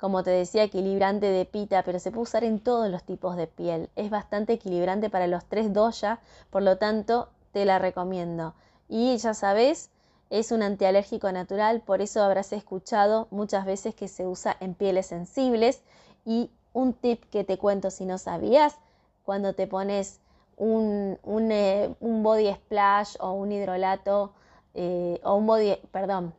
como 0.00 0.22
te 0.22 0.30
decía, 0.30 0.62
equilibrante 0.62 1.26
de 1.26 1.44
pita, 1.44 1.82
pero 1.82 1.98
se 1.98 2.10
puede 2.10 2.22
usar 2.22 2.44
en 2.44 2.58
todos 2.58 2.90
los 2.90 3.04
tipos 3.04 3.36
de 3.36 3.46
piel. 3.46 3.90
Es 3.96 4.08
bastante 4.08 4.54
equilibrante 4.54 5.10
para 5.10 5.26
los 5.26 5.44
tres 5.44 5.72
doya, 5.74 6.20
por 6.48 6.62
lo 6.62 6.78
tanto 6.78 7.28
te 7.52 7.66
la 7.66 7.78
recomiendo. 7.78 8.54
Y 8.88 9.16
ya 9.18 9.34
sabes, 9.34 9.90
es 10.30 10.52
un 10.52 10.62
antialérgico 10.62 11.30
natural, 11.32 11.82
por 11.82 12.00
eso 12.00 12.22
habrás 12.22 12.52
escuchado 12.52 13.28
muchas 13.30 13.66
veces 13.66 13.94
que 13.94 14.08
se 14.08 14.26
usa 14.26 14.56
en 14.60 14.74
pieles 14.74 15.06
sensibles. 15.06 15.82
Y 16.24 16.50
un 16.72 16.94
tip 16.94 17.24
que 17.30 17.44
te 17.44 17.58
cuento 17.58 17.90
si 17.90 18.06
no 18.06 18.16
sabías, 18.16 18.76
cuando 19.24 19.54
te 19.54 19.66
pones 19.66 20.20
un, 20.56 21.18
un, 21.22 21.52
eh, 21.52 21.94
body 22.00 22.54
splash 22.54 23.16
o 23.20 23.32
un 23.32 23.52
hidrolato 23.52 24.32
eh, 24.74 25.20
o 25.24 25.34
un 25.34 25.46
body, 25.46 25.76
perdón, 25.92 26.32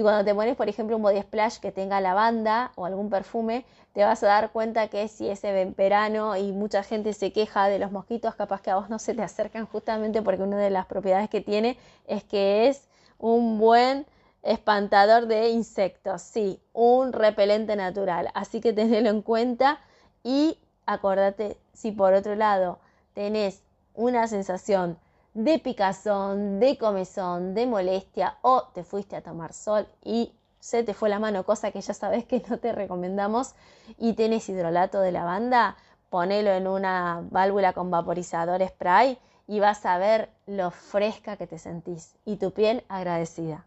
y 0.00 0.02
cuando 0.02 0.24
te 0.24 0.34
pones, 0.34 0.56
por 0.56 0.66
ejemplo, 0.66 0.96
un 0.96 1.02
body 1.02 1.20
splash 1.20 1.58
que 1.58 1.72
tenga 1.72 2.00
lavanda 2.00 2.72
o 2.74 2.86
algún 2.86 3.10
perfume, 3.10 3.66
te 3.92 4.02
vas 4.02 4.22
a 4.22 4.28
dar 4.28 4.50
cuenta 4.50 4.88
que 4.88 5.08
si 5.08 5.28
es 5.28 5.42
verano 5.76 6.38
y 6.38 6.52
mucha 6.52 6.82
gente 6.82 7.12
se 7.12 7.34
queja 7.34 7.68
de 7.68 7.78
los 7.78 7.92
mosquitos, 7.92 8.34
capaz 8.34 8.62
que 8.62 8.70
a 8.70 8.76
vos 8.76 8.88
no 8.88 8.98
se 8.98 9.12
te 9.12 9.22
acercan 9.22 9.66
justamente 9.66 10.22
porque 10.22 10.42
una 10.42 10.56
de 10.56 10.70
las 10.70 10.86
propiedades 10.86 11.28
que 11.28 11.42
tiene 11.42 11.76
es 12.06 12.24
que 12.24 12.68
es 12.68 12.88
un 13.18 13.58
buen 13.58 14.06
espantador 14.42 15.26
de 15.26 15.50
insectos, 15.50 16.22
sí, 16.22 16.62
un 16.72 17.12
repelente 17.12 17.76
natural. 17.76 18.30
Así 18.32 18.62
que 18.62 18.72
tenelo 18.72 19.10
en 19.10 19.20
cuenta 19.20 19.80
y 20.24 20.56
acordate 20.86 21.58
si 21.74 21.92
por 21.92 22.14
otro 22.14 22.36
lado 22.36 22.78
tenés 23.12 23.60
una 23.92 24.28
sensación 24.28 24.96
de 25.34 25.58
picazón, 25.58 26.58
de 26.58 26.76
comezón, 26.76 27.54
de 27.54 27.66
molestia 27.66 28.36
o 28.42 28.64
te 28.74 28.84
fuiste 28.84 29.16
a 29.16 29.22
tomar 29.22 29.52
sol 29.52 29.86
y 30.04 30.32
se 30.58 30.82
te 30.82 30.92
fue 30.92 31.08
la 31.08 31.18
mano, 31.18 31.44
cosa 31.44 31.70
que 31.70 31.80
ya 31.80 31.94
sabes 31.94 32.24
que 32.24 32.42
no 32.48 32.58
te 32.58 32.72
recomendamos 32.72 33.54
y 33.98 34.12
tenés 34.12 34.48
hidrolato 34.48 35.00
de 35.00 35.12
lavanda, 35.12 35.76
ponelo 36.10 36.50
en 36.50 36.66
una 36.66 37.22
válvula 37.30 37.72
con 37.72 37.90
vaporizador 37.90 38.66
spray 38.66 39.18
y 39.46 39.60
vas 39.60 39.86
a 39.86 39.98
ver 39.98 40.28
lo 40.46 40.70
fresca 40.70 41.36
que 41.36 41.46
te 41.46 41.58
sentís 41.58 42.14
y 42.24 42.36
tu 42.36 42.52
piel 42.52 42.84
agradecida. 42.88 43.64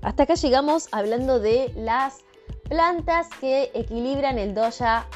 Hasta 0.00 0.24
acá 0.24 0.34
llegamos 0.34 0.88
hablando 0.90 1.38
de 1.38 1.72
las 1.76 2.24
plantas 2.68 3.28
que 3.40 3.70
equilibran 3.74 4.38
el 4.38 4.54
doya 4.54 5.06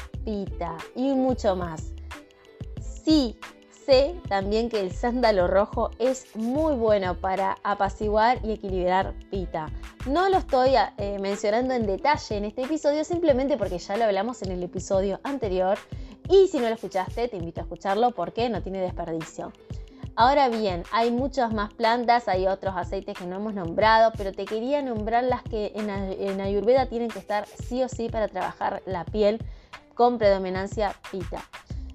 y 0.95 1.13
mucho 1.13 1.55
más. 1.55 1.93
Sí, 3.05 3.37
sé 3.85 4.13
también 4.27 4.67
que 4.67 4.81
el 4.81 4.91
sándalo 4.91 5.47
rojo 5.47 5.91
es 5.99 6.35
muy 6.35 6.75
bueno 6.75 7.15
para 7.15 7.57
apaciguar 7.63 8.39
y 8.43 8.51
equilibrar 8.51 9.13
pita. 9.31 9.67
No 10.05 10.27
lo 10.27 10.37
estoy 10.37 10.71
eh, 10.97 11.17
mencionando 11.21 11.73
en 11.73 11.87
detalle 11.87 12.35
en 12.35 12.43
este 12.43 12.63
episodio 12.63 13.05
simplemente 13.05 13.55
porque 13.55 13.77
ya 13.77 13.95
lo 13.95 14.03
hablamos 14.03 14.41
en 14.41 14.51
el 14.51 14.61
episodio 14.63 15.21
anterior 15.23 15.77
y 16.29 16.49
si 16.49 16.57
no 16.57 16.67
lo 16.67 16.75
escuchaste 16.75 17.29
te 17.29 17.37
invito 17.37 17.61
a 17.61 17.63
escucharlo 17.63 18.11
porque 18.11 18.49
no 18.49 18.61
tiene 18.61 18.81
desperdicio. 18.81 19.53
Ahora 20.19 20.49
bien, 20.49 20.81
hay 20.91 21.11
muchas 21.11 21.53
más 21.53 21.71
plantas, 21.75 22.27
hay 22.27 22.47
otros 22.47 22.73
aceites 22.75 23.15
que 23.15 23.27
no 23.27 23.35
hemos 23.35 23.53
nombrado, 23.53 24.11
pero 24.17 24.31
te 24.31 24.45
quería 24.45 24.81
nombrar 24.81 25.23
las 25.23 25.43
que 25.43 25.73
en, 25.75 26.41
Ayurveda 26.41 26.87
tienen 26.87 27.09
que 27.09 27.19
estar 27.19 27.45
sí 27.45 27.83
o 27.83 27.87
sí 27.87 28.09
para 28.09 28.27
trabajar 28.27 28.81
la 28.87 29.05
piel 29.05 29.39
con 29.97 30.17
predominancia 30.17 30.95
pita. 31.11 31.43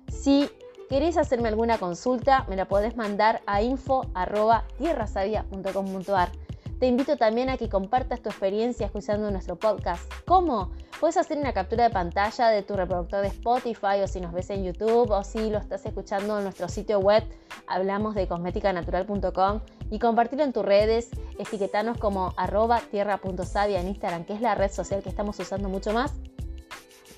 Si 0.09 0.51
querés 0.89 1.17
hacerme 1.17 1.49
alguna 1.49 1.79
consulta, 1.79 2.45
me 2.49 2.57
la 2.57 2.67
podés 2.67 2.97
mandar 2.97 3.43
a 3.47 3.63
info.tierrasavia.com.ar. 3.63 6.33
Te 6.79 6.87
invito 6.89 7.17
también 7.17 7.49
a 7.49 7.57
que 7.57 7.69
compartas 7.69 8.21
tu 8.21 8.29
experiencia 8.29 8.87
escuchando 8.87 9.31
nuestro 9.31 9.55
podcast. 9.57 10.13
¿Cómo? 10.27 10.73
Puedes 10.99 11.17
hacer 11.17 11.39
una 11.39 11.53
captura 11.53 11.85
de 11.85 11.91
pantalla 11.91 12.49
de 12.49 12.63
tu 12.63 12.75
reproductor 12.75 13.23
de 13.23 13.29
Spotify 13.29 14.01
o 14.03 14.09
si 14.09 14.21
nos 14.21 14.33
ves 14.33 14.51
en 14.51 14.65
YouTube 14.65 15.11
o 15.11 15.23
si 15.23 15.49
lo 15.49 15.59
estás 15.59 15.87
escuchando 15.87 16.39
en 16.39 16.45
nuestro 16.45 16.69
sitio 16.69 16.99
web, 16.99 17.23
hablamos 17.69 18.17
de 18.17 18.27
cosméticanatural.com 18.27 19.61
y 19.91 20.01
compartirlo 20.01 20.45
en 20.45 20.53
tus 20.53 20.65
redes, 20.65 21.11
etiquetanos 21.39 21.99
como 21.99 22.35
arroba 22.37 22.81
tierra.savia 22.91 23.81
en 23.81 23.87
Instagram, 23.89 24.25
que 24.25 24.35
es 24.35 24.41
la 24.41 24.57
red 24.57 24.73
social 24.73 25.03
que 25.03 25.09
estamos 25.09 25.39
usando 25.39 25.69
mucho 25.69 25.93
más, 25.93 26.13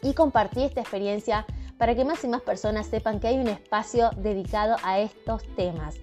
y 0.05 0.15
compartir 0.15 0.67
esta 0.67 0.83
experiencia 0.83 1.45
para 1.79 1.97
que 1.97 2.05
más 2.05 2.23
y 2.23 2.29
más 2.29 2.43
personas 2.43 2.87
sepan 2.87 3.19
que 3.19 3.27
hay 3.27 3.39
un 3.39 3.49
espacio 3.49 4.11
dedicado 4.19 4.77
a 4.85 5.01
estos 5.01 5.43
temas. 5.57 5.97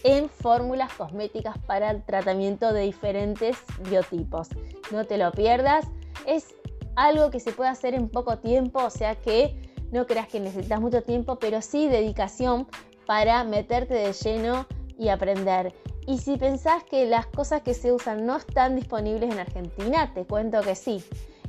en 0.04 0.28
fórmulas 0.28 0.92
cosméticas 0.92 1.58
para 1.60 1.90
el 1.90 2.04
tratamiento 2.04 2.74
de 2.74 2.82
diferentes 2.82 3.56
biotipos. 3.90 4.50
No 4.92 5.06
te 5.06 5.18
lo 5.18 5.32
pierdas, 5.32 5.86
es 6.28 6.54
algo 6.98 7.32
que 7.32 7.40
se 7.40 7.54
puede 7.54 7.70
hacer 7.70 7.94
en 7.94 8.10
poco 8.10 8.40
tiempo, 8.40 8.84
o 8.84 8.90
sea 8.90 9.16
que 9.16 9.72
no 9.94 10.06
creas 10.06 10.28
que 10.28 10.42
necesitas 10.42 10.82
mucho 10.82 11.02
tiempo, 11.02 11.40
pero 11.40 11.62
sí 11.62 11.88
dedicación 11.88 12.68
para 13.06 13.42
meterte 13.46 13.94
de 13.94 14.12
lleno 14.12 14.68
y 14.98 15.08
aprender. 15.08 15.74
Y 16.08 16.20
si 16.20 16.38
pensás 16.38 16.84
que 16.84 17.06
las 17.06 17.26
cosas 17.26 17.62
que 17.64 17.74
se 17.74 17.92
usan 17.92 18.26
no 18.26 18.38
están 18.38 18.76
disponibles 18.76 19.32
en 19.32 19.40
Argentina, 19.40 20.14
te 20.14 20.26
cuento 20.26 20.62
que 20.62 20.76
sí. 20.76 21.04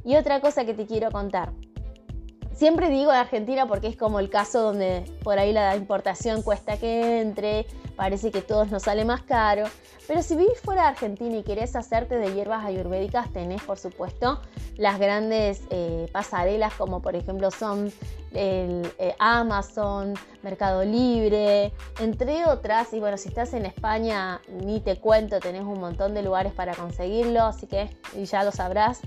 Y 0.05 0.17
otra 0.17 0.41
cosa 0.41 0.65
que 0.65 0.73
te 0.73 0.87
quiero 0.87 1.11
contar. 1.11 1.53
Siempre 2.57 2.89
digo 2.89 3.13
de 3.13 3.19
Argentina 3.19 3.67
porque 3.67 3.87
es 3.87 3.97
como 3.99 4.19
el 4.19 4.31
caso 4.31 4.63
donde 4.63 5.05
por 5.23 5.39
ahí 5.39 5.53
la 5.53 5.77
importación 5.77 6.41
cuesta 6.41 6.79
que 6.79 7.21
entre, 7.21 7.67
parece 7.97 8.31
que 8.31 8.41
todo 8.41 8.65
nos 8.65 8.85
sale 8.85 9.05
más 9.05 9.21
caro. 9.21 9.65
Pero 10.07 10.23
si 10.23 10.37
vivís 10.37 10.59
fuera 10.63 10.83
de 10.83 10.89
Argentina 10.89 11.37
y 11.37 11.43
querés 11.43 11.77
hacerte 11.77 12.17
de 12.17 12.33
hierbas 12.33 12.65
ayurvédicas, 12.65 13.31
tenés 13.31 13.63
por 13.63 13.77
supuesto 13.77 14.41
las 14.79 14.99
grandes 14.99 15.65
eh, 15.69 16.09
pasarelas 16.13 16.73
como 16.75 17.03
por 17.03 17.15
ejemplo 17.15 17.51
son 17.51 17.93
eh, 18.33 19.15
Amazon, 19.19 20.15
Mercado 20.43 20.83
Libre, 20.83 21.75
entre 22.01 22.47
otras. 22.47 22.91
Y 22.95 23.01
bueno, 23.01 23.19
si 23.19 23.29
estás 23.29 23.53
en 23.53 23.67
España, 23.67 24.41
ni 24.49 24.81
te 24.81 24.99
cuento, 24.99 25.41
tenés 25.41 25.63
un 25.63 25.79
montón 25.79 26.15
de 26.15 26.23
lugares 26.23 26.55
para 26.55 26.75
conseguirlo, 26.75 27.43
así 27.43 27.67
que 27.67 27.91
ya 28.25 28.45
lo 28.45 28.51
sabrás. 28.51 29.03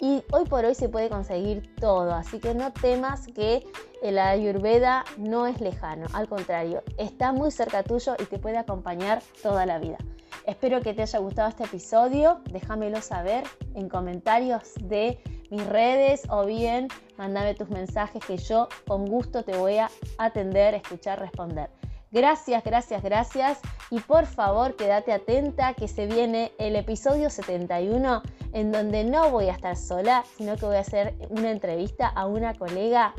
Y 0.00 0.22
hoy 0.32 0.44
por 0.44 0.64
hoy 0.64 0.74
se 0.74 0.88
puede 0.88 1.08
conseguir 1.08 1.74
todo, 1.76 2.14
así 2.14 2.38
que 2.38 2.54
no 2.54 2.72
temas 2.72 3.26
que 3.28 3.66
la 4.02 4.30
ayurveda 4.30 5.04
no 5.18 5.46
es 5.46 5.60
lejano, 5.60 6.06
al 6.12 6.28
contrario, 6.28 6.82
está 6.96 7.32
muy 7.32 7.50
cerca 7.50 7.82
tuyo 7.82 8.14
y 8.18 8.24
te 8.24 8.38
puede 8.38 8.58
acompañar 8.58 9.22
toda 9.42 9.66
la 9.66 9.78
vida. 9.78 9.98
Espero 10.46 10.80
que 10.80 10.94
te 10.94 11.02
haya 11.02 11.18
gustado 11.18 11.48
este 11.48 11.64
episodio, 11.64 12.40
déjamelo 12.50 13.02
saber 13.02 13.44
en 13.74 13.88
comentarios 13.88 14.74
de 14.82 15.20
mis 15.50 15.66
redes 15.66 16.22
o 16.30 16.46
bien 16.46 16.88
mandame 17.18 17.54
tus 17.54 17.68
mensajes 17.68 18.24
que 18.24 18.38
yo 18.38 18.68
con 18.86 19.04
gusto 19.04 19.42
te 19.42 19.56
voy 19.56 19.76
a 19.76 19.90
atender, 20.16 20.74
escuchar, 20.74 21.20
responder. 21.20 21.68
Gracias, 22.12 22.64
gracias, 22.64 23.02
gracias. 23.02 23.60
Y 23.90 24.00
por 24.00 24.26
favor, 24.26 24.74
quédate 24.76 25.12
atenta 25.12 25.74
que 25.74 25.86
se 25.86 26.06
viene 26.06 26.52
el 26.58 26.74
episodio 26.76 27.30
71 27.30 28.22
en 28.52 28.72
donde 28.72 29.04
no 29.04 29.30
voy 29.30 29.48
a 29.48 29.52
estar 29.52 29.76
sola, 29.76 30.24
sino 30.36 30.56
que 30.56 30.66
voy 30.66 30.76
a 30.76 30.80
hacer 30.80 31.14
una 31.30 31.50
entrevista 31.50 32.08
a 32.08 32.26
una 32.26 32.54
colega 32.54 33.14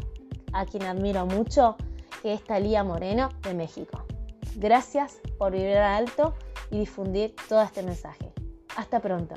a 0.54 0.66
quien 0.66 0.84
admiro 0.84 1.26
mucho, 1.26 1.78
que 2.22 2.34
es 2.34 2.44
Talía 2.44 2.84
Moreno 2.84 3.30
de 3.44 3.54
México. 3.54 4.06
Gracias 4.56 5.22
por 5.38 5.54
vivir 5.54 5.78
alto 5.78 6.34
y 6.70 6.80
difundir 6.80 7.34
todo 7.48 7.62
este 7.62 7.84
mensaje. 7.84 8.34
Hasta 8.76 9.00
pronto. 9.00 9.36